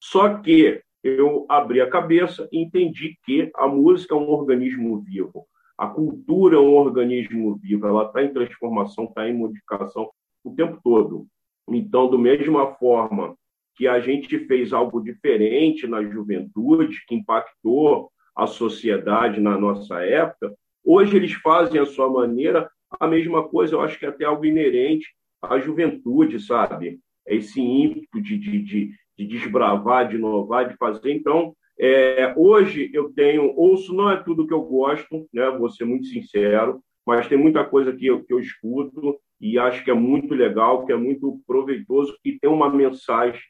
Só 0.00 0.38
que 0.38 0.80
eu 1.02 1.44
abri 1.48 1.80
a 1.80 1.90
cabeça 1.90 2.48
e 2.52 2.62
entendi 2.62 3.18
que 3.24 3.50
a 3.56 3.66
música 3.66 4.14
é 4.14 4.18
um 4.18 4.30
organismo 4.30 5.00
vivo. 5.00 5.46
A 5.76 5.86
cultura 5.88 6.56
é 6.56 6.60
um 6.60 6.76
organismo 6.76 7.56
vivo, 7.56 7.86
ela 7.86 8.06
está 8.06 8.22
em 8.22 8.32
transformação, 8.32 9.04
está 9.04 9.28
em 9.28 9.34
modificação 9.34 10.10
o 10.44 10.54
tempo 10.54 10.78
todo. 10.82 11.26
Então, 11.68 12.10
da 12.10 12.18
mesma 12.18 12.74
forma 12.74 13.36
que 13.74 13.88
a 13.88 13.98
gente 13.98 14.38
fez 14.46 14.72
algo 14.72 15.00
diferente 15.00 15.86
na 15.86 16.02
juventude, 16.04 17.04
que 17.06 17.14
impactou 17.14 18.10
a 18.36 18.46
sociedade 18.46 19.40
na 19.40 19.58
nossa 19.58 20.00
época, 20.04 20.54
hoje 20.84 21.16
eles 21.16 21.32
fazem 21.34 21.80
a 21.80 21.86
sua 21.86 22.08
maneira 22.08 22.70
a 23.00 23.06
mesma 23.06 23.48
coisa, 23.48 23.74
eu 23.74 23.80
acho 23.80 23.98
que 23.98 24.06
é 24.06 24.08
até 24.08 24.24
algo 24.24 24.44
inerente 24.44 25.08
à 25.42 25.58
juventude, 25.58 26.38
sabe? 26.40 27.00
Esse 27.26 27.60
ímpeto 27.60 28.20
de, 28.20 28.38
de, 28.38 28.62
de, 28.62 28.94
de 29.18 29.26
desbravar, 29.26 30.08
de 30.08 30.16
inovar, 30.16 30.68
de 30.68 30.76
fazer. 30.76 31.12
Então, 31.12 31.56
é, 31.78 32.32
hoje 32.36 32.90
eu 32.92 33.12
tenho, 33.12 33.52
ouço, 33.56 33.92
não 33.94 34.10
é 34.10 34.22
tudo 34.22 34.46
que 34.46 34.54
eu 34.54 34.62
gosto, 34.62 35.26
né? 35.32 35.50
vou 35.50 35.68
ser 35.70 35.84
muito 35.84 36.06
sincero, 36.06 36.80
mas 37.06 37.28
tem 37.28 37.36
muita 37.36 37.64
coisa 37.64 37.92
que 37.92 38.06
eu, 38.06 38.24
que 38.24 38.32
eu 38.32 38.38
escuto 38.38 39.18
e 39.40 39.58
acho 39.58 39.84
que 39.84 39.90
é 39.90 39.94
muito 39.94 40.34
legal, 40.34 40.86
que 40.86 40.92
é 40.92 40.96
muito 40.96 41.40
proveitoso 41.46 42.16
e 42.24 42.38
tem 42.38 42.50
uma 42.50 42.70
mensagem, 42.70 43.40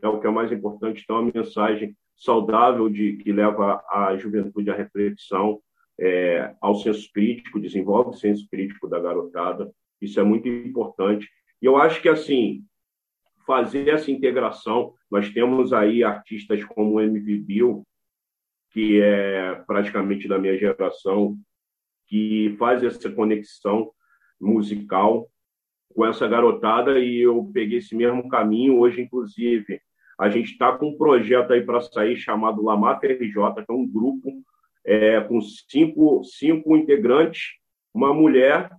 é 0.00 0.08
o 0.08 0.18
que 0.18 0.26
é 0.26 0.30
mais 0.30 0.50
importante, 0.50 1.04
tem 1.06 1.14
uma 1.14 1.30
mensagem 1.32 1.94
saudável 2.16 2.88
de 2.88 3.16
que 3.18 3.32
leva 3.32 3.82
a 3.90 4.16
juventude 4.16 4.70
à 4.70 4.74
reflexão, 4.74 5.60
é, 6.00 6.54
ao 6.60 6.74
senso 6.76 7.08
crítico, 7.12 7.60
desenvolve 7.60 8.10
o 8.10 8.14
senso 8.14 8.46
crítico 8.50 8.88
da 8.88 8.98
garotada. 8.98 9.70
Isso 10.00 10.18
é 10.18 10.24
muito 10.24 10.48
importante. 10.48 11.28
E 11.62 11.66
eu 11.66 11.76
acho 11.76 12.00
que 12.02 12.08
assim 12.08 12.64
fazer 13.46 13.88
essa 13.88 14.10
integração. 14.10 14.94
Nós 15.10 15.30
temos 15.30 15.72
aí 15.72 16.02
artistas 16.02 16.64
como 16.64 16.94
o 16.94 17.00
MV 17.00 17.38
Bill, 17.38 17.86
que 18.70 19.00
é 19.00 19.54
praticamente 19.66 20.26
da 20.26 20.38
minha 20.38 20.56
geração, 20.58 21.36
que 22.06 22.54
faz 22.58 22.82
essa 22.82 23.10
conexão 23.10 23.90
musical 24.40 25.28
com 25.94 26.04
essa 26.04 26.26
garotada 26.26 26.98
e 26.98 27.20
eu 27.20 27.50
peguei 27.52 27.78
esse 27.78 27.94
mesmo 27.94 28.28
caminho. 28.28 28.78
Hoje, 28.78 29.00
inclusive, 29.00 29.80
a 30.18 30.28
gente 30.28 30.52
está 30.52 30.76
com 30.76 30.88
um 30.88 30.98
projeto 30.98 31.52
aí 31.52 31.62
para 31.62 31.80
sair 31.80 32.16
chamado 32.16 32.62
Lamata 32.62 33.06
RJ, 33.06 33.54
que 33.64 33.70
é 33.70 33.72
um 33.72 33.86
grupo 33.86 34.42
é, 34.84 35.20
com 35.20 35.40
cinco, 35.40 36.22
cinco 36.24 36.76
integrantes, 36.76 37.54
uma 37.92 38.12
mulher, 38.12 38.70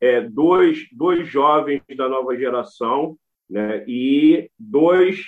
é, 0.00 0.20
dois, 0.20 0.88
dois 0.92 1.28
jovens 1.28 1.82
da 1.96 2.08
nova 2.08 2.36
geração 2.36 3.16
né? 3.52 3.84
e 3.86 4.50
dois 4.58 5.26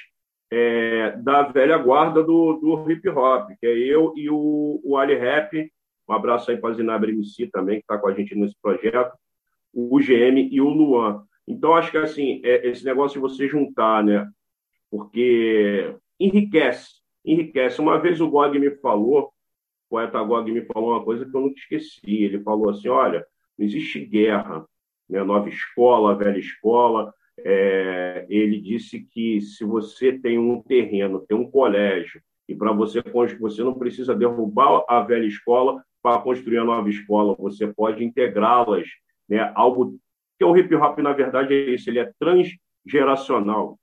é, 0.51 1.13
da 1.19 1.43
velha 1.43 1.77
guarda 1.77 2.23
do, 2.23 2.55
do 2.55 2.91
hip 2.91 3.07
hop, 3.11 3.51
que 3.61 3.67
é 3.67 3.77
eu 3.77 4.15
e 4.17 4.31
o, 4.31 4.81
o 4.83 4.97
Ali 4.97 5.15
Rap. 5.15 5.71
Um 6.09 6.13
abraço 6.13 6.51
aí 6.51 6.57
para 6.57 6.71
a 6.71 6.75
Zinabre 6.75 7.13
MC 7.13 7.49
também, 7.49 7.77
que 7.77 7.83
está 7.83 7.99
com 7.99 8.09
a 8.09 8.15
gente 8.15 8.35
nesse 8.35 8.55
projeto, 8.63 9.13
o 9.73 9.99
GM 9.99 10.49
e 10.51 10.61
o 10.61 10.69
Luan. 10.69 11.23
Então, 11.47 11.75
acho 11.75 11.91
que 11.91 11.99
assim, 11.99 12.41
é, 12.45 12.67
esse 12.67 12.85
negócio 12.85 13.21
de 13.21 13.21
você 13.21 13.47
juntar, 13.47 14.03
né? 14.03 14.27
Porque 14.91 15.95
enriquece, 16.19 17.01
enriquece. 17.25 17.81
Uma 17.81 17.99
vez 17.99 18.21
o 18.21 18.31
Gog 18.31 18.59
me 18.59 18.71
falou, 18.77 19.25
o 19.25 19.33
poeta 19.91 20.23
Gog 20.23 20.51
me 20.51 20.63
falou 20.63 20.93
uma 20.93 21.05
coisa 21.05 21.27
que 21.27 21.37
eu 21.37 21.41
nunca 21.41 21.59
esqueci. 21.59 22.25
Ele 22.25 22.41
falou 22.41 22.71
assim: 22.71 22.89
olha, 22.89 23.27
não 23.59 23.67
existe 23.67 24.01
guerra, 24.01 24.65
né? 25.09 25.23
nova 25.23 25.49
escola, 25.49 26.17
velha 26.17 26.39
escola, 26.39 27.13
é, 27.39 28.27
ele 28.29 28.61
disse 28.61 29.01
que 29.01 29.41
se 29.41 29.65
você 29.65 30.13
tem 30.13 30.39
um 30.39 30.63
terreno, 30.63 31.25
tem 31.27 31.37
um 31.37 31.51
colégio, 31.51 32.21
e 32.49 32.55
para 32.55 32.73
você 32.73 33.03
você 33.41 33.63
não 33.63 33.75
precisa 33.75 34.15
derrubar 34.15 34.85
a 34.89 35.01
velha 35.01 35.27
escola 35.27 35.83
para 36.03 36.21
construir 36.21 36.59
a 36.59 36.65
nova 36.65 36.89
escola, 36.89 37.35
você 37.39 37.67
pode 37.67 38.05
integrá-las, 38.05 38.87
né? 39.29 39.51
Algo 39.55 39.99
que 40.39 40.45
o 40.45 40.57
hip 40.57 40.75
hop 40.75 40.99
na 40.99 41.13
verdade 41.13 41.55
é 41.55 41.71
isso, 41.71 41.89
ele 41.89 41.99
é 41.99 42.13
transgeracional. 42.19 43.79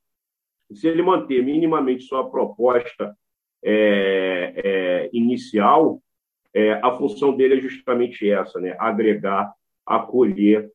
Se 0.71 0.87
ele 0.87 1.01
manter 1.01 1.43
minimamente 1.43 2.03
sua 2.03 2.29
proposta 2.29 3.15
é, 3.63 4.53
é, 4.63 5.09
inicial, 5.11 6.01
é, 6.53 6.73
a 6.73 6.95
função 6.97 7.35
dele 7.35 7.55
é 7.55 7.61
justamente 7.61 8.29
essa, 8.29 8.59
né? 8.59 8.75
Agregar, 8.79 9.51
acolher 9.85 10.69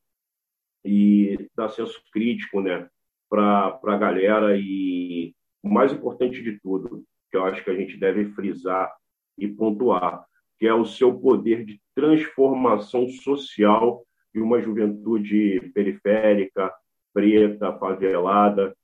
e 0.87 1.49
dar 1.55 1.69
senso 1.69 2.01
crítico 2.13 2.61
né, 2.61 2.89
para 3.29 3.79
a 3.83 3.97
galera. 3.97 4.57
E 4.57 5.35
o 5.63 5.69
mais 5.69 5.93
importante 5.93 6.43
de 6.43 6.59
tudo, 6.61 7.05
que 7.31 7.37
eu 7.37 7.45
acho 7.45 7.63
que 7.65 7.71
a 7.71 7.75
gente 7.75 7.97
deve 7.99 8.27
frisar 8.33 8.93
e 9.37 9.49
pontuar, 9.49 10.25
que 10.59 10.67
é 10.67 10.73
o 10.73 10.85
seu 10.85 11.19
poder 11.19 11.65
de 11.65 11.81
transformação 11.95 13.09
social 13.09 14.05
de 14.35 14.41
uma 14.41 14.61
juventude 14.61 15.61
periférica, 15.75 16.73
preta, 17.13 17.73
favelada, 17.79 18.77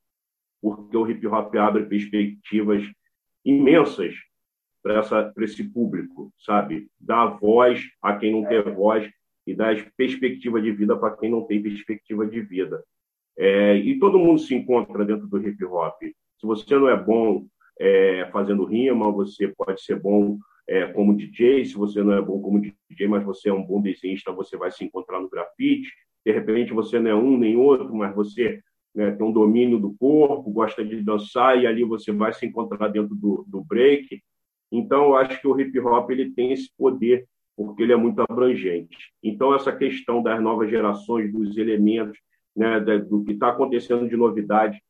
porque 0.61 0.97
o 0.97 1.09
hip 1.09 1.27
hop 1.27 1.55
abre 1.57 1.87
perspectivas 1.87 2.83
imensas 3.45 4.15
para 4.83 5.33
esse 5.39 5.65
público, 5.65 6.33
sabe? 6.39 6.89
Dá 6.99 7.27
voz 7.27 7.83
a 8.01 8.17
quem 8.17 8.33
não 8.33 8.49
tem 8.49 8.63
voz 8.63 9.11
e 9.47 9.55
dar 9.55 9.77
perspectiva 9.97 10.61
de 10.61 10.71
vida 10.73 10.97
para 10.97 11.17
quem 11.17 11.31
não 11.31 11.43
tem 11.43 11.63
perspectiva 11.63 12.27
de 12.27 12.41
vida. 12.41 12.83
É, 13.37 13.77
e 13.77 13.99
todo 13.99 14.19
mundo 14.19 14.39
se 14.39 14.55
encontra 14.55 15.05
dentro 15.05 15.27
do 15.27 15.39
hip 15.39 15.65
hop. 15.65 16.01
Se 16.03 16.47
você 16.47 16.77
não 16.77 16.89
é 16.89 16.97
bom 16.97 17.47
é, 17.79 18.29
fazendo 18.33 18.65
rima, 18.65 19.11
você 19.11 19.49
pode 19.49 19.83
ser 19.83 19.99
bom 19.99 20.39
é, 20.69 20.87
como 20.87 21.17
DJ, 21.17 21.65
se 21.65 21.75
você 21.75 22.03
não 22.03 22.13
é 22.13 22.21
bom 22.21 22.41
como 22.41 22.61
DJ, 22.61 23.09
mas 23.09 23.25
você 23.25 23.49
é 23.49 23.53
um 23.53 23.63
bom 23.65 23.81
desenhista, 23.81 24.33
você 24.33 24.57
vai 24.57 24.71
se 24.71 24.85
encontrar 24.85 25.21
no 25.21 25.31
grafite. 25.31 25.91
De 26.25 26.33
repente 26.33 26.73
você 26.73 27.01
não 27.01 27.11
é 27.11 27.15
um 27.15 27.37
nem 27.37 27.57
outro, 27.57 27.95
mas 27.95 28.15
você 28.15 28.61
né, 28.95 29.11
tem 29.11 29.27
um 29.27 29.33
domínio 29.33 29.79
do 29.79 29.95
corpo, 29.95 30.51
gosta 30.51 30.85
de 30.85 31.03
dançar 31.03 31.61
e 31.61 31.67
ali 31.67 31.85
você 31.85 32.13
vai 32.13 32.33
se 32.33 32.47
encontrar 32.47 32.89
dentro 32.89 33.15
do, 33.15 33.45
do 33.49 33.65
break. 33.65 34.23
Então, 34.71 35.07
eu 35.07 35.17
acho 35.17 35.41
que 35.41 35.49
o 35.49 35.59
hip 35.59 35.79
hop 35.81 36.11
ele 36.11 36.31
tem 36.33 36.53
esse 36.53 36.71
poder 36.77 37.27
porque 37.57 37.83
ele 37.83 37.93
é 37.93 37.97
muito 37.97 38.21
abrangente. 38.21 39.13
Então, 39.23 39.55
essa 39.55 39.73
questão 39.75 40.23
das 40.23 40.41
novas 40.43 40.71
gerações, 40.71 41.33
dos 41.33 41.57
elementos, 41.57 42.19
né, 42.57 42.81
do 42.81 43.25
que 43.25 43.33
está 43.33 43.49
acontecendo 43.49 44.09
de 44.09 44.17
novidade, 44.17 44.81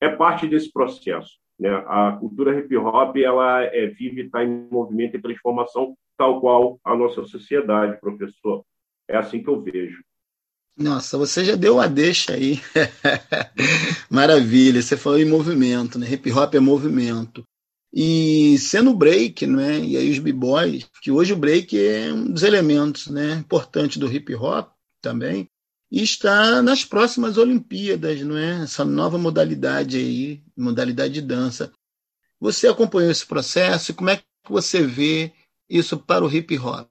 é 0.00 0.08
parte 0.08 0.46
desse 0.46 0.72
processo. 0.72 1.38
Né? 1.58 1.70
A 1.86 2.12
cultura 2.18 2.58
hip 2.58 2.76
hop 2.76 3.16
ela 3.16 3.62
é 3.62 3.86
vive, 3.86 4.22
está 4.22 4.44
em 4.44 4.68
movimento 4.70 5.16
e 5.16 5.22
transformação, 5.22 5.96
tal 6.16 6.40
qual 6.40 6.78
a 6.84 6.96
nossa 6.96 7.24
sociedade, 7.24 8.00
professor. 8.00 8.64
É 9.08 9.16
assim 9.16 9.42
que 9.42 9.48
eu 9.48 9.60
vejo. 9.60 10.02
Nossa, 10.76 11.16
você 11.16 11.44
já 11.44 11.54
deu 11.54 11.80
a 11.80 11.86
deixa 11.86 12.34
aí. 12.34 12.58
Maravilha, 14.10 14.82
você 14.82 14.96
falou 14.96 15.18
em 15.18 15.24
movimento, 15.24 15.98
né? 15.98 16.10
Hip 16.10 16.32
hop 16.32 16.54
é 16.54 16.60
movimento. 16.60 17.44
E 17.96 18.58
sendo 18.58 18.90
o 18.90 18.96
break, 18.96 19.46
né? 19.46 19.78
E 19.78 19.96
aí 19.96 20.10
os 20.10 20.18
b-boys, 20.18 20.90
que 21.00 21.12
hoje 21.12 21.32
o 21.32 21.36
break 21.36 21.78
é 21.78 22.12
um 22.12 22.32
dos 22.32 22.42
elementos, 22.42 23.06
né, 23.06 23.34
importantes 23.34 23.98
do 23.98 24.12
hip 24.12 24.34
hop 24.34 24.72
também, 25.00 25.48
e 25.92 26.02
está 26.02 26.60
nas 26.60 26.84
próximas 26.84 27.38
Olimpíadas, 27.38 28.20
não 28.22 28.36
é? 28.36 28.64
Essa 28.64 28.84
nova 28.84 29.16
modalidade 29.16 29.96
aí, 29.96 30.42
modalidade 30.56 31.14
de 31.14 31.22
dança. 31.22 31.72
Você 32.40 32.66
acompanhou 32.66 33.12
esse 33.12 33.24
processo 33.24 33.92
e 33.92 33.94
como 33.94 34.10
é 34.10 34.16
que 34.16 34.24
você 34.48 34.84
vê 34.84 35.32
isso 35.70 35.96
para 35.96 36.24
o 36.24 36.34
hip 36.34 36.58
hop? 36.58 36.88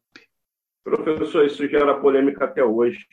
Professor, 0.85 1.45
isso 1.45 1.67
gera 1.67 1.99
polêmica 1.99 2.45
até 2.45 2.63
hoje. 2.63 3.05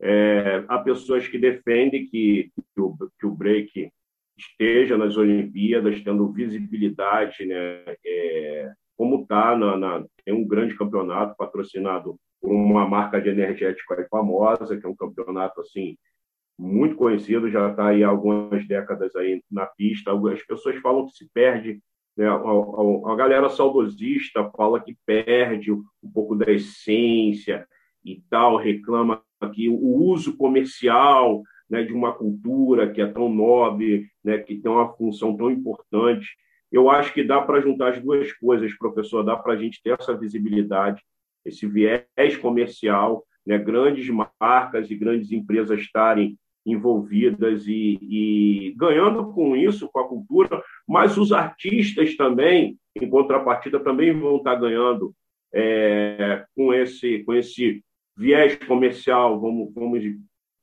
É, 0.00 0.64
há 0.68 0.78
pessoas 0.78 1.26
que 1.26 1.36
defendem 1.36 2.06
que, 2.06 2.52
que, 2.54 2.80
o, 2.80 2.96
que 3.18 3.26
o 3.26 3.34
break 3.34 3.90
esteja 4.38 4.96
nas 4.96 5.16
Olimpíadas, 5.16 6.00
tendo 6.02 6.32
visibilidade, 6.32 7.44
né? 7.44 7.82
É, 8.06 8.72
como 8.96 9.22
está 9.22 9.56
na, 9.56 9.76
na, 9.76 10.04
tem 10.24 10.34
um 10.34 10.46
grande 10.46 10.76
campeonato 10.76 11.36
patrocinado 11.36 12.16
por 12.40 12.52
uma 12.52 12.86
marca 12.88 13.20
de 13.20 13.28
energético 13.28 13.94
aí 13.94 14.06
famosa, 14.08 14.76
que 14.76 14.86
é 14.86 14.88
um 14.88 14.96
campeonato 14.96 15.60
assim 15.60 15.96
muito 16.58 16.96
conhecido, 16.96 17.50
já 17.50 17.70
está 17.70 17.88
aí 17.88 18.02
há 18.02 18.08
algumas 18.08 18.66
décadas 18.66 19.14
aí 19.14 19.42
na 19.50 19.66
pista. 19.66 20.12
As 20.12 20.42
pessoas 20.42 20.76
falam 20.80 21.06
que 21.06 21.12
se 21.12 21.30
perde, 21.32 21.80
né? 22.16 22.26
a, 22.26 22.34
a, 22.34 23.12
a 23.12 23.16
galera 23.16 23.48
saudosista 23.48 24.50
fala 24.56 24.80
que 24.80 24.96
perde 25.06 25.70
um 25.70 25.84
pouco 26.12 26.34
da 26.34 26.50
essência 26.50 27.66
e 28.04 28.20
tal, 28.28 28.56
reclama 28.56 29.22
que 29.54 29.68
o 29.68 29.96
uso 30.02 30.36
comercial 30.36 31.42
né, 31.68 31.82
de 31.82 31.92
uma 31.92 32.12
cultura 32.12 32.90
que 32.90 33.00
é 33.00 33.06
tão 33.06 33.28
nobre, 33.28 34.08
né, 34.24 34.38
que 34.38 34.56
tem 34.56 34.70
uma 34.70 34.92
função 34.94 35.36
tão 35.36 35.50
importante. 35.50 36.26
Eu 36.70 36.90
acho 36.90 37.12
que 37.12 37.24
dá 37.24 37.40
para 37.40 37.60
juntar 37.60 37.94
as 37.94 38.02
duas 38.02 38.32
coisas, 38.32 38.76
professor, 38.76 39.22
dá 39.22 39.36
para 39.36 39.54
a 39.54 39.56
gente 39.56 39.82
ter 39.82 39.98
essa 39.98 40.16
visibilidade, 40.16 41.02
esse 41.44 41.66
viés 41.66 42.36
comercial, 42.40 43.24
né, 43.46 43.58
grandes 43.58 44.08
marcas 44.08 44.90
e 44.90 44.96
grandes 44.96 45.32
empresas 45.32 45.80
estarem 45.80 46.38
envolvidas 46.66 47.66
e, 47.66 47.98
e, 48.02 48.74
ganhando 48.76 49.32
com 49.32 49.56
isso, 49.56 49.88
com 49.90 50.00
a 50.00 50.08
cultura, 50.08 50.62
mas 50.86 51.16
os 51.16 51.32
artistas 51.32 52.14
também, 52.16 52.76
em 52.94 53.08
contrapartida, 53.08 53.80
também 53.80 54.12
vão 54.12 54.36
estar 54.36 54.54
ganhando 54.56 55.14
é, 55.52 56.44
com 56.54 56.74
esse 56.74 57.20
com 57.24 57.32
esse 57.32 57.82
viés 58.14 58.56
comercial, 58.66 59.40
vamos, 59.40 59.72
vamos 59.72 60.02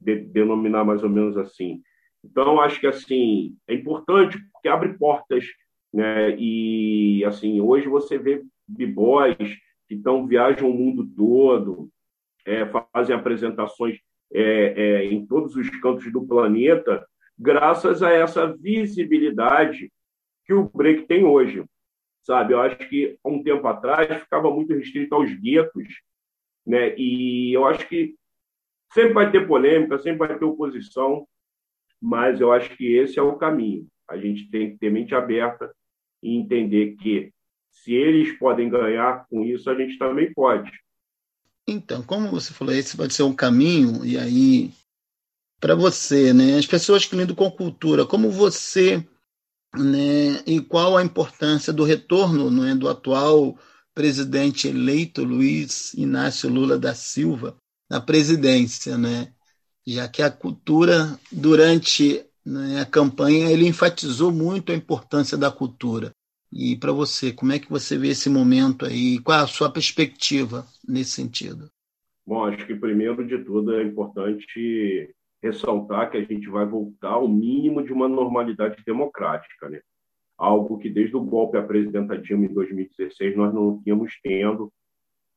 de, 0.06 0.20
denominar 0.20 0.86
mais 0.86 1.04
ou 1.04 1.10
menos 1.10 1.36
assim. 1.38 1.82
Então, 2.24 2.62
acho 2.62 2.80
que 2.80 2.88
assim 2.88 3.56
é 3.68 3.74
importante 3.74 4.38
porque 4.52 4.68
abre 4.68 4.98
portas, 4.98 5.46
né? 5.94 6.36
E 6.38 7.24
assim 7.26 7.60
hoje 7.60 7.88
você 7.88 8.18
vê 8.18 8.44
b-boys 8.68 9.58
que 9.88 9.96
então 9.96 10.26
viajam 10.26 10.70
o 10.70 10.74
mundo 10.74 11.08
todo, 11.16 11.90
é, 12.46 12.66
fazem 12.94 13.16
apresentações 13.16 14.00
é, 14.34 14.42
é, 14.42 15.06
em 15.06 15.26
todos 15.26 15.56
os 15.56 15.70
cantos 15.80 16.12
do 16.12 16.26
planeta, 16.26 17.06
graças 17.38 18.02
a 18.02 18.12
essa 18.12 18.48
visibilidade 18.56 19.92
que 20.46 20.54
o 20.54 20.70
break 20.70 21.04
tem 21.04 21.24
hoje. 21.24 21.64
Sabe, 22.24 22.54
eu 22.54 22.62
acho 22.62 22.78
que 22.90 23.20
há 23.24 23.30
um 23.30 23.44
tempo 23.44 23.68
atrás 23.68 24.22
ficava 24.22 24.50
muito 24.50 24.74
restrito 24.74 25.14
aos 25.14 25.32
guetos, 25.32 25.88
né? 26.66 26.96
E 26.98 27.54
eu 27.54 27.66
acho 27.68 27.88
que 27.88 28.16
sempre 28.96 29.14
vai 29.14 29.30
ter 29.30 29.46
polêmica, 29.46 30.00
sempre 30.00 30.20
vai 30.20 30.40
ter 30.40 30.46
oposição, 30.46 31.28
mas 32.02 32.40
eu 32.40 32.54
acho 32.54 32.76
que 32.78 32.96
esse 32.96 33.20
é 33.20 33.22
o 33.22 33.36
caminho. 33.36 33.86
A 34.10 34.16
gente 34.16 34.50
tem 34.50 34.72
que 34.72 34.78
ter 34.78 34.90
mente 34.90 35.14
aberta 35.14 35.70
e 36.24 36.38
entender 36.38 36.96
que 36.96 37.30
se 37.70 37.94
eles 37.94 38.40
podem 38.40 38.70
ganhar 38.70 39.26
com 39.30 39.44
isso, 39.44 39.70
a 39.70 39.76
gente 39.76 39.98
também 39.98 40.34
pode. 40.34 40.72
Então, 41.68 42.02
como 42.04 42.30
você 42.30 42.54
falou, 42.54 42.74
esse 42.74 42.96
pode 42.96 43.14
ser 43.14 43.24
um 43.24 43.36
caminho, 43.36 44.06
e 44.06 44.18
aí, 44.18 44.72
para 45.60 45.76
você, 45.76 46.32
né, 46.32 46.58
as 46.58 46.66
pessoas 46.66 47.06
que 47.06 47.18
lidam 47.18 47.36
com 47.36 47.52
cultura, 47.52 48.06
como 48.06 48.32
você, 48.32 49.06
né, 49.76 50.42
e 50.48 50.62
qual 50.62 50.96
a 50.96 51.04
importância 51.04 51.74
do 51.74 51.84
retorno 51.84 52.50
não 52.50 52.66
é, 52.66 52.74
do 52.74 52.88
atual 52.88 53.58
presidente 53.94 54.70
eleito 54.70 55.24
Luiz 55.24 55.94
Inácio 55.96 56.50
Lula 56.50 56.78
da 56.78 56.94
Silva 56.94 57.58
na 57.96 58.02
presidência, 58.02 58.98
né? 58.98 59.32
Já 59.88 60.08
que 60.08 60.22
a 60.22 60.30
cultura 60.30 61.18
durante 61.32 62.26
né, 62.46 62.82
a 62.82 62.86
campanha 62.86 63.50
ele 63.50 63.68
enfatizou 63.68 64.32
muito 64.32 64.72
a 64.72 64.76
importância 64.76 65.38
da 65.38 65.52
cultura. 65.52 66.12
E 66.52 66.76
para 66.78 66.92
você, 66.92 67.32
como 67.32 67.52
é 67.52 67.60
que 67.60 67.70
você 67.70 67.98
vê 67.98 68.10
esse 68.10 68.30
momento 68.30 68.86
aí? 68.86 69.20
Qual 69.20 69.38
é 69.38 69.44
a 69.44 69.48
sua 69.48 69.70
perspectiva 69.70 70.66
nesse 70.88 71.12
sentido? 71.12 71.70
Bom, 72.26 72.46
acho 72.46 72.66
que 72.66 72.76
primeiro 72.76 73.26
de 73.26 73.38
tudo 73.44 73.76
é 73.76 73.84
importante 73.84 75.14
ressaltar 75.42 76.10
que 76.10 76.18
a 76.18 76.24
gente 76.24 76.48
vai 76.50 76.66
voltar 76.66 77.10
ao 77.10 77.28
mínimo 77.28 77.84
de 77.84 77.94
uma 77.94 78.08
normalidade 78.08 78.82
democrática, 78.86 79.70
né? 79.70 79.80
algo 80.38 80.78
que 80.78 80.90
desde 80.90 81.16
o 81.16 81.24
golpe 81.24 81.58
à 81.58 81.64
presidenta 81.64 82.18
Dilma 82.18 82.46
em 82.46 82.54
2016 82.54 83.38
nós 83.38 83.54
não 83.54 83.82
tínhamos 83.84 84.14
tendo. 84.22 84.72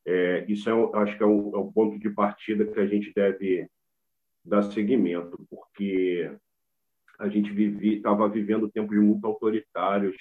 É, 0.05 0.45
isso 0.47 0.69
é, 0.69 0.99
acho 1.01 1.17
que 1.17 1.23
é 1.23 1.25
um, 1.25 1.55
é 1.55 1.59
um, 1.59 1.71
ponto 1.71 1.99
de 1.99 2.09
partida 2.09 2.65
que 2.65 2.79
a 2.79 2.87
gente 2.87 3.13
deve 3.13 3.67
dar 4.43 4.63
seguimento, 4.63 5.45
porque 5.49 6.31
a 7.19 7.27
gente 7.27 7.51
estava 7.83 8.27
vivendo 8.29 8.71
tempos 8.71 8.97
muito 8.97 9.25
autoritários, 9.27 10.15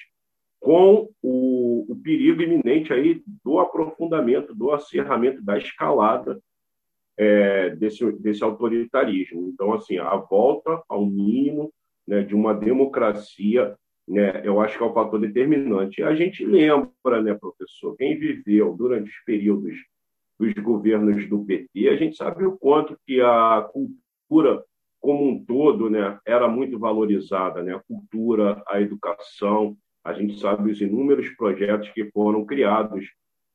com 0.60 1.08
o, 1.22 1.86
o, 1.88 1.96
perigo 2.02 2.42
iminente 2.42 2.92
aí 2.92 3.22
do 3.44 3.60
aprofundamento, 3.60 4.54
do 4.54 4.72
acerramento, 4.72 5.40
da 5.40 5.56
escalada 5.56 6.40
é, 7.16 7.70
desse, 7.76 8.10
desse 8.18 8.42
autoritarismo. 8.42 9.48
Então, 9.48 9.72
assim, 9.72 9.98
a 9.98 10.16
volta 10.16 10.82
ao 10.88 11.06
mínimo 11.06 11.72
né, 12.06 12.22
de 12.22 12.34
uma 12.34 12.52
democracia 12.52 13.76
né, 14.08 14.40
eu 14.44 14.60
acho 14.60 14.76
que 14.76 14.82
é 14.82 14.86
um 14.86 14.92
fator 14.92 15.20
determinante. 15.20 16.02
A 16.02 16.14
gente 16.14 16.44
lembra, 16.44 17.22
né, 17.22 17.34
professor, 17.34 17.96
quem 17.96 18.18
viveu 18.18 18.74
durante 18.74 19.10
os 19.10 19.24
períodos 19.24 19.74
dos 20.38 20.52
governos 20.54 21.28
do 21.28 21.44
PT, 21.44 21.88
a 21.88 21.96
gente 21.96 22.16
sabe 22.16 22.44
o 22.44 22.56
quanto 22.56 22.98
que 23.06 23.20
a 23.20 23.68
cultura 23.72 24.62
como 25.00 25.28
um 25.28 25.44
todo 25.44 25.88
né, 25.88 26.18
era 26.26 26.48
muito 26.48 26.78
valorizada, 26.78 27.62
né? 27.62 27.74
a 27.74 27.80
cultura, 27.80 28.62
a 28.66 28.80
educação, 28.80 29.76
a 30.04 30.12
gente 30.12 30.38
sabe 30.40 30.70
os 30.70 30.80
inúmeros 30.80 31.28
projetos 31.30 31.88
que 31.90 32.10
foram 32.10 32.44
criados 32.44 33.06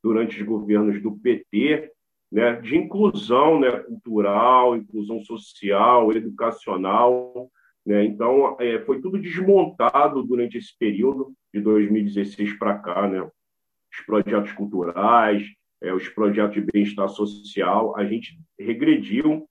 durante 0.01 0.39
os 0.39 0.47
governos 0.47 1.01
do 1.01 1.17
PT, 1.17 1.91
né, 2.31 2.53
de 2.61 2.77
inclusão 2.77 3.59
né, 3.59 3.71
cultural, 3.71 4.75
inclusão 4.75 5.21
social, 5.23 6.11
educacional, 6.11 7.49
né? 7.85 8.05
Então, 8.05 8.57
é, 8.59 8.79
foi 8.79 9.01
tudo 9.01 9.19
desmontado 9.19 10.23
durante 10.23 10.57
esse 10.57 10.77
período, 10.77 11.33
de 11.53 11.59
2016 11.61 12.57
para 12.57 12.77
cá. 12.79 13.07
Né? 13.07 13.21
Os 13.21 14.05
projetos 14.05 14.51
culturais, 14.53 15.43
é, 15.81 15.93
os 15.93 16.07
projetos 16.09 16.53
de 16.53 16.71
bem-estar 16.71 17.09
social, 17.09 17.95
a 17.97 18.05
gente 18.05 18.39
regrediu 18.57 19.47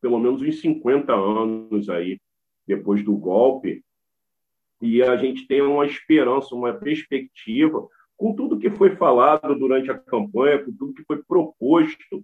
pelo 0.00 0.18
menos 0.18 0.42
uns 0.42 0.60
50 0.60 1.14
anos 1.14 1.88
aí, 1.88 2.20
depois 2.66 3.02
do 3.02 3.16
golpe, 3.16 3.82
e 4.82 5.02
a 5.02 5.16
gente 5.16 5.46
tem 5.46 5.62
uma 5.62 5.86
esperança, 5.86 6.54
uma 6.54 6.74
perspectiva, 6.74 7.88
com 8.14 8.34
tudo 8.34 8.58
que 8.58 8.68
foi 8.68 8.96
falado 8.96 9.58
durante 9.58 9.90
a 9.90 9.98
campanha, 9.98 10.62
com 10.62 10.72
tudo 10.72 10.92
que 10.92 11.04
foi 11.04 11.22
proposto 11.22 12.22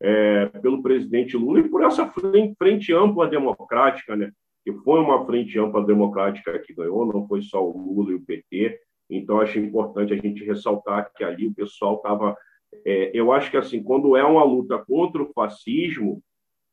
é, 0.00 0.46
pelo 0.60 0.82
presidente 0.82 1.36
Lula 1.36 1.60
e 1.60 1.68
por 1.68 1.84
essa 1.84 2.04
frente, 2.08 2.56
frente 2.58 2.92
ampla 2.92 3.28
democrática, 3.28 4.16
né? 4.16 4.32
Que 4.64 4.72
foi 4.72 5.00
uma 5.00 5.24
frente 5.26 5.58
ampla 5.58 5.84
democrática 5.84 6.58
que 6.58 6.74
ganhou, 6.74 7.06
não 7.06 7.26
foi 7.26 7.42
só 7.42 7.64
o 7.64 7.76
Lula 7.76 8.12
e 8.12 8.14
o 8.14 8.24
PT. 8.24 8.78
Então, 9.08 9.40
acho 9.40 9.58
importante 9.58 10.12
a 10.12 10.16
gente 10.16 10.44
ressaltar 10.44 11.10
que 11.14 11.24
ali 11.24 11.46
o 11.46 11.54
pessoal 11.54 11.96
estava. 11.96 12.36
É, 12.84 13.10
eu 13.12 13.32
acho 13.32 13.50
que, 13.50 13.56
assim, 13.56 13.82
quando 13.82 14.16
é 14.16 14.24
uma 14.24 14.44
luta 14.44 14.78
contra 14.78 15.22
o 15.22 15.32
fascismo, 15.32 16.22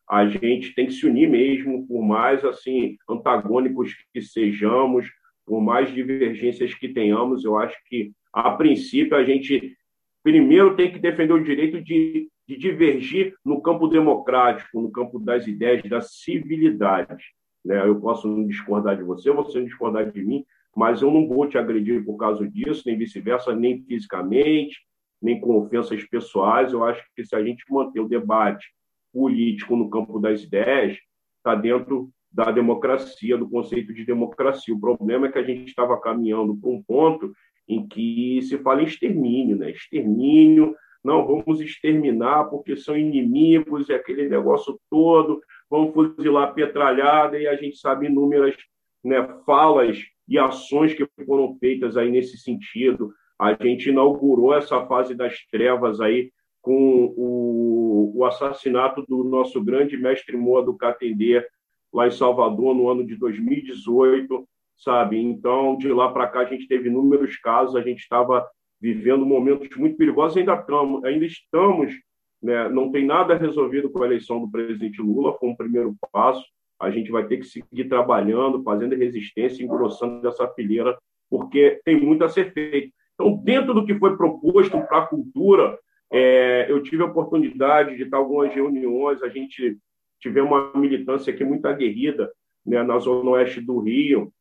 a 0.08 0.26
gente 0.28 0.74
tem 0.74 0.86
que 0.86 0.94
se 0.94 1.06
unir 1.06 1.30
mesmo, 1.30 1.86
por 1.88 2.02
mais 2.02 2.44
assim 2.46 2.98
antagônicos 3.10 3.94
que 4.14 4.22
sejamos, 4.22 5.06
por 5.46 5.60
mais 5.62 5.94
divergências 5.94 6.74
que 6.74 6.90
tenhamos. 6.90 7.44
Eu 7.44 7.58
acho 7.58 7.76
que, 7.88 8.12
a 8.32 8.52
princípio, 8.52 9.18
a 9.18 9.24
gente 9.24 9.76
primeiro 10.24 10.76
tem 10.76 10.92
que 10.92 11.00
defender 11.00 11.34
o 11.34 11.44
direito 11.44 11.82
de, 11.82 12.30
de 12.48 12.58
divergir 12.58 13.34
no 13.46 13.62
campo 13.62 13.88
democrático, 13.88 14.82
no 14.82 14.92
campo 14.92 15.20
das 15.20 15.48
ideias, 15.48 15.84
da 15.90 16.02
civilidade. 16.02 17.24
Né? 17.64 17.88
Eu 17.88 18.00
posso 18.00 18.46
discordar 18.46 18.98
de 18.98 19.04
você, 19.04 19.32
você 19.32 19.60
não 19.60 19.66
discordar 19.66 20.12
de 20.12 20.24
mim, 20.24 20.46
mas 20.76 21.02
eu 21.02 21.12
não 21.12 21.28
vou 21.28 21.48
te 21.48 21.58
agredir 21.58 22.06
por 22.06 22.18
causa 22.18 22.48
disso, 22.48 22.84
nem 22.86 22.98
vice-versa, 22.98 23.56
nem 23.56 23.84
fisicamente, 23.84 24.78
nem 25.22 25.40
com 25.40 25.58
ofensas 25.58 26.04
pessoais. 26.04 26.72
Eu 26.72 26.84
acho 26.84 27.04
que 27.16 27.26
se 27.26 27.36
a 27.36 27.44
gente 27.44 27.64
manter 27.70 28.00
o 28.00 28.08
debate 28.08 28.66
político 29.12 29.76
no 29.76 29.90
campo 29.90 30.20
das 30.20 30.44
ideias, 30.44 30.98
está 31.38 31.56
dentro 31.56 32.10
da 32.32 32.52
democracia, 32.52 33.38
do 33.38 33.50
conceito 33.50 33.94
de 33.94 34.06
democracia. 34.06 34.74
O 34.74 34.80
problema 34.80 35.28
é 35.28 35.32
que 35.32 35.40
a 35.40 35.44
gente 35.44 35.70
estava 35.70 36.00
caminhando 36.00 36.56
para 36.56 36.70
um 36.70 36.84
ponto 36.84 37.32
em 37.68 37.88
que 37.88 38.42
se 38.44 38.58
fala 38.60 38.82
em 38.82 38.86
extermínio, 38.86 39.58
né? 39.58 39.72
Extermínio, 39.72 40.76
não 41.04 41.26
vamos 41.26 41.60
exterminar 41.62 42.46
porque 42.46 42.76
são 42.76 42.98
inimigos, 42.98 43.90
e 43.90 43.94
aquele 43.94 44.30
negócio 44.30 44.80
todo, 44.90 45.42
vamos 45.70 45.94
fuzilar 45.94 46.54
petralhada, 46.54 47.40
e 47.40 47.48
a 47.48 47.56
gente 47.56 47.78
sabe 47.78 48.08
inúmeras 48.08 48.56
né, 49.04 49.22
falas 49.46 49.98
e 50.28 50.38
ações 50.38 50.94
que 50.94 51.08
foram 51.26 51.58
feitas 51.60 51.96
aí 51.96 52.10
nesse 52.10 52.38
sentido. 52.38 53.14
A 53.40 53.54
gente 53.54 53.90
inaugurou 53.90 54.54
essa 54.54 54.86
fase 54.86 55.14
das 55.16 55.36
trevas 55.52 56.02
aí 56.02 56.32
com 56.62 57.14
o, 57.16 58.12
o 58.16 58.26
assassinato 58.26 59.06
do 59.08 59.24
nosso 59.24 59.64
grande 59.64 59.96
mestre 59.96 60.36
Moa 60.36 60.64
do 60.64 60.76
Catendê, 60.76 61.46
lá 61.94 62.08
em 62.08 62.12
Salvador, 62.12 62.76
no 62.76 62.90
ano 62.90 63.06
de 63.06 63.16
2018, 63.16 64.48
sabe? 64.78 65.18
Então, 65.18 65.78
de 65.78 65.88
lá 65.90 66.12
para 66.12 66.28
cá, 66.28 66.42
a 66.42 66.46
gente 66.46 66.68
teve 66.68 66.90
inúmeros 66.90 67.38
casos, 67.38 67.76
a 67.76 67.82
gente 67.82 68.00
estava 68.00 68.46
vivendo 68.82 69.26
momentos 69.26 69.76
muito 69.78 69.98
perigosos, 69.98 70.38
ainda 70.38 70.56
estamos, 70.56 71.04
ainda 71.04 71.26
estamos 71.26 71.94
né? 72.42 72.70
não 72.70 72.92
tem 72.92 73.06
nada 73.06 73.36
resolvido 73.36 73.90
com 73.90 74.04
a 74.04 74.06
eleição 74.06 74.40
do 74.40 74.50
presidente 74.50 75.02
Lula, 75.02 75.38
foi 75.38 75.50
um 75.50 75.56
primeiro 75.56 75.96
passo, 76.12 76.44
a 76.80 76.92
gente 76.92 77.12
vai 77.12 77.26
ter 77.26 77.38
que 77.38 77.46
seguir 77.46 77.86
trabalhando, 77.86 78.64
fazendo 78.64 78.96
resistência, 78.96 79.64
engrossando 79.64 80.28
essa 80.28 80.48
fileira, 80.50 80.98
porque 81.30 81.82
tem 81.84 82.00
muito 82.00 82.24
a 82.24 82.30
ser 82.30 82.54
feito. 82.54 82.94
Então, 83.16 83.36
dentro 83.36 83.74
do 83.74 83.86
que 83.86 83.98
foi 83.98 84.16
proposto 84.16 84.80
para 84.82 85.00
a 85.00 85.08
cultura, 85.08 85.78
é, 86.12 86.68
eu 86.70 86.82
tive 86.84 87.02
a 87.02 87.08
oportunidade 87.08 87.98
de 87.98 88.04
estar 88.04 88.18
algumas 88.18 88.54
reuniões, 88.54 89.24
a 89.24 89.30
gente 89.30 89.78
tivemos 90.20 90.52
uma 90.52 90.72
militância 90.76 91.34
aqui 91.34 91.44
muito 91.44 91.66
aguerrida 91.66 92.32
né, 92.66 92.82
na 92.84 93.00
zona 93.00 93.32
oeste 93.32 93.60
do 93.60 93.80
Rio, 93.80 94.32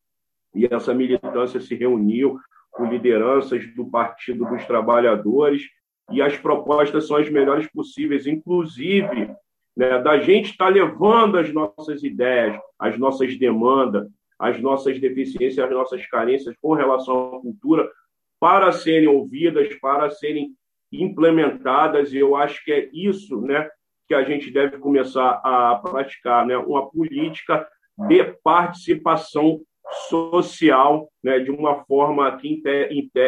e 0.55 0.67
essa 0.71 0.95
militância 0.95 1.61
se 1.61 1.75
reuniu 1.75 2.39
com 2.71 2.85
lideranças 2.87 3.67
do 3.75 3.87
Partido 3.87 4.45
dos 4.45 4.65
Trabalhadores, 4.67 5.63
e 6.11 6.23
as 6.23 6.37
propostas 6.37 7.07
são 7.07 7.17
as 7.17 7.29
melhores 7.29 7.67
possíveis, 7.73 8.27
inclusive 8.27 9.35
né, 9.77 9.99
da 10.01 10.19
gente 10.19 10.51
estar 10.51 10.69
levando 10.69 11.39
as 11.39 11.53
nossas 11.53 12.03
ideias, 12.03 12.59
as 12.79 12.99
nossas 12.99 13.37
demandas, 13.39 14.09
as 14.39 14.61
nossas 14.61 15.01
deficiências, 15.01 15.59
as 15.59 15.71
nossas 15.71 16.07
carências 16.07 16.55
com 16.61 16.75
relação 16.75 17.37
à 17.37 17.41
cultura 17.41 17.91
para 18.39 18.71
serem 18.73 19.09
ouvidas, 19.09 19.75
para 19.81 20.11
serem 20.11 20.53
implementadas, 20.93 22.13
e 22.13 22.19
eu 22.19 22.37
acho 22.37 22.65
que 22.65 22.73
é 22.73 22.89
isso 22.93 23.41
né, 23.41 23.69
que 24.07 24.15
a 24.15 24.23
gente 24.23 24.51
deve 24.51 24.79
começar 24.79 25.41
a 25.43 25.77
praticar, 25.77 26.47
né, 26.47 26.57
uma 26.57 26.89
política 26.89 27.67
de 28.09 28.25
participação 28.45 29.61
social, 30.09 31.09
né, 31.23 31.39
de 31.41 31.51
uma 31.51 31.85
forma 31.85 32.37
que 32.37 32.63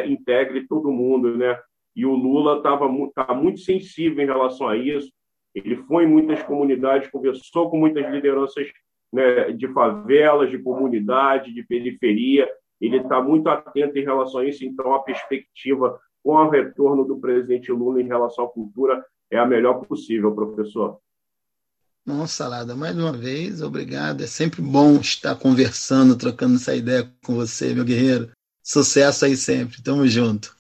integre 0.07 0.67
todo 0.67 0.93
mundo, 0.93 1.37
né? 1.37 1.59
E 1.98 2.06
o 2.06 2.14
Lula 2.14 2.58
estava 2.58 2.88
tá 3.12 3.34
muito 3.34 3.58
sensível 3.58 4.22
em 4.22 4.26
relação 4.26 4.68
a 4.68 4.76
isso. 4.76 5.11
Ele 5.52 5.74
foi 5.78 6.04
em 6.04 6.06
muitas 6.06 6.40
comunidades, 6.44 7.11
conversou 7.11 7.68
com 7.68 7.76
muitas 7.76 8.08
lideranças 8.08 8.68
né, 9.12 9.50
de 9.50 9.66
favelas, 9.72 10.48
de 10.48 10.61
comunidade, 10.61 11.52
de 11.52 11.64
periferia. 11.64 12.48
Ele 12.80 12.98
está 12.98 13.20
muito 13.20 13.48
atento 13.48 13.98
em 13.98 14.04
relação 14.04 14.42
a 14.42 14.44
isso. 14.44 14.64
Então, 14.64 14.94
a 14.94 15.00
perspectiva 15.00 15.98
com 16.22 16.34
o 16.34 16.48
retorno 16.48 17.04
do 17.04 17.18
presidente 17.18 17.72
Lula 17.72 18.00
em 18.00 18.06
relação 18.06 18.44
à 18.44 18.48
cultura 18.48 19.04
é 19.28 19.37
a 19.37 19.44
melhor 19.44 19.84
possível, 19.84 20.32
professor. 20.32 21.00
Nossa, 22.06 22.44
Salada, 22.44 22.76
mais 22.76 22.96
uma 22.96 23.12
vez, 23.12 23.61
obrigado. 23.61 24.22
É 24.22 24.26
sempre 24.28 24.62
bom 24.62 25.00
estar 25.00 25.34
conversando, 25.34 26.16
trocando 26.16 26.54
essa 26.54 26.76
ideia 26.76 27.12
com 27.26 27.34
você, 27.34 27.74
meu 27.74 27.84
guerreiro. 27.84 28.30
Sucesso 28.68 29.24
aí 29.24 29.35
sempre. 29.35 29.83
Tamo 29.83 30.07
junto. 30.07 30.54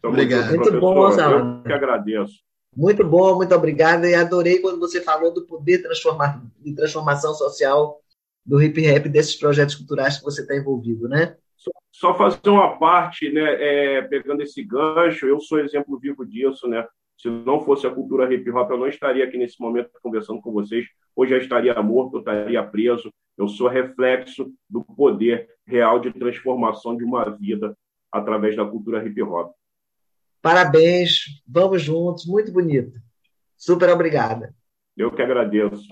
Tamo 0.00 0.14
obrigado. 0.14 0.50
Junto, 0.52 0.70
muito 0.70 0.80
bom, 0.80 1.10
Salada. 1.10 1.58
Eu 1.58 1.62
que 1.64 1.72
agradeço. 1.72 2.40
Muito 2.76 3.04
bom, 3.04 3.34
muito 3.34 3.52
obrigado. 3.52 4.04
E 4.06 4.14
adorei 4.14 4.60
quando 4.60 4.78
você 4.78 5.00
falou 5.00 5.34
do 5.34 5.44
poder 5.44 5.82
transformar, 5.82 6.40
de 6.60 6.72
transformação 6.72 7.34
social 7.34 8.00
do 8.46 8.62
hip 8.62 8.80
rap, 8.80 9.08
desses 9.08 9.34
projetos 9.34 9.74
culturais 9.74 10.18
que 10.18 10.22
você 10.22 10.42
está 10.42 10.56
envolvido, 10.56 11.08
né? 11.08 11.36
Só 11.90 12.16
fazer 12.16 12.48
uma 12.48 12.78
parte, 12.78 13.28
né, 13.28 13.56
é, 13.60 14.02
pegando 14.02 14.40
esse 14.40 14.62
gancho, 14.62 15.26
eu 15.26 15.40
sou 15.40 15.58
exemplo 15.58 15.98
vivo 15.98 16.24
disso, 16.24 16.68
né? 16.68 16.86
Se 17.20 17.28
não 17.28 17.60
fosse 17.64 17.88
a 17.88 17.90
cultura 17.90 18.32
hip 18.32 18.48
hop, 18.52 18.70
eu 18.70 18.78
não 18.78 18.86
estaria 18.86 19.24
aqui 19.24 19.36
nesse 19.36 19.60
momento 19.60 19.90
conversando 20.00 20.40
com 20.40 20.52
vocês. 20.52 20.86
Hoje 21.16 21.34
eu 21.34 21.38
estaria 21.38 21.74
morto, 21.82 22.18
eu 22.18 22.20
estaria 22.20 22.62
preso. 22.62 23.12
Eu 23.36 23.48
sou 23.48 23.66
reflexo 23.66 24.48
do 24.70 24.84
poder 24.84 25.48
real 25.68 26.00
de 26.00 26.12
transformação 26.12 26.96
de 26.96 27.04
uma 27.04 27.28
vida 27.30 27.76
através 28.10 28.56
da 28.56 28.64
cultura 28.64 29.06
hip 29.06 29.22
hop. 29.22 29.52
Parabéns, 30.40 31.42
vamos 31.46 31.82
juntos, 31.82 32.26
muito 32.26 32.52
bonito. 32.52 32.98
Super 33.56 33.90
obrigada. 33.90 34.54
Eu 34.96 35.10
que 35.12 35.20
agradeço. 35.20 35.86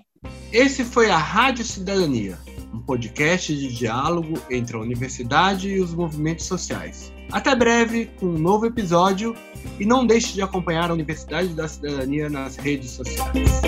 Esse 0.52 0.84
foi 0.84 1.10
a 1.10 1.18
Rádio 1.18 1.64
Cidadania 1.64 2.38
um 2.76 2.80
podcast 2.82 3.54
de 3.54 3.74
diálogo 3.74 4.34
entre 4.50 4.76
a 4.76 4.80
universidade 4.80 5.68
e 5.68 5.80
os 5.80 5.94
movimentos 5.94 6.46
sociais. 6.46 7.12
Até 7.32 7.54
breve 7.54 8.06
com 8.20 8.26
um 8.26 8.38
novo 8.38 8.66
episódio 8.66 9.34
e 9.80 9.86
não 9.86 10.06
deixe 10.06 10.34
de 10.34 10.42
acompanhar 10.42 10.90
a 10.90 10.94
Universidade 10.94 11.48
da 11.48 11.66
Cidadania 11.66 12.28
nas 12.28 12.56
redes 12.56 12.90
sociais. 12.90 13.62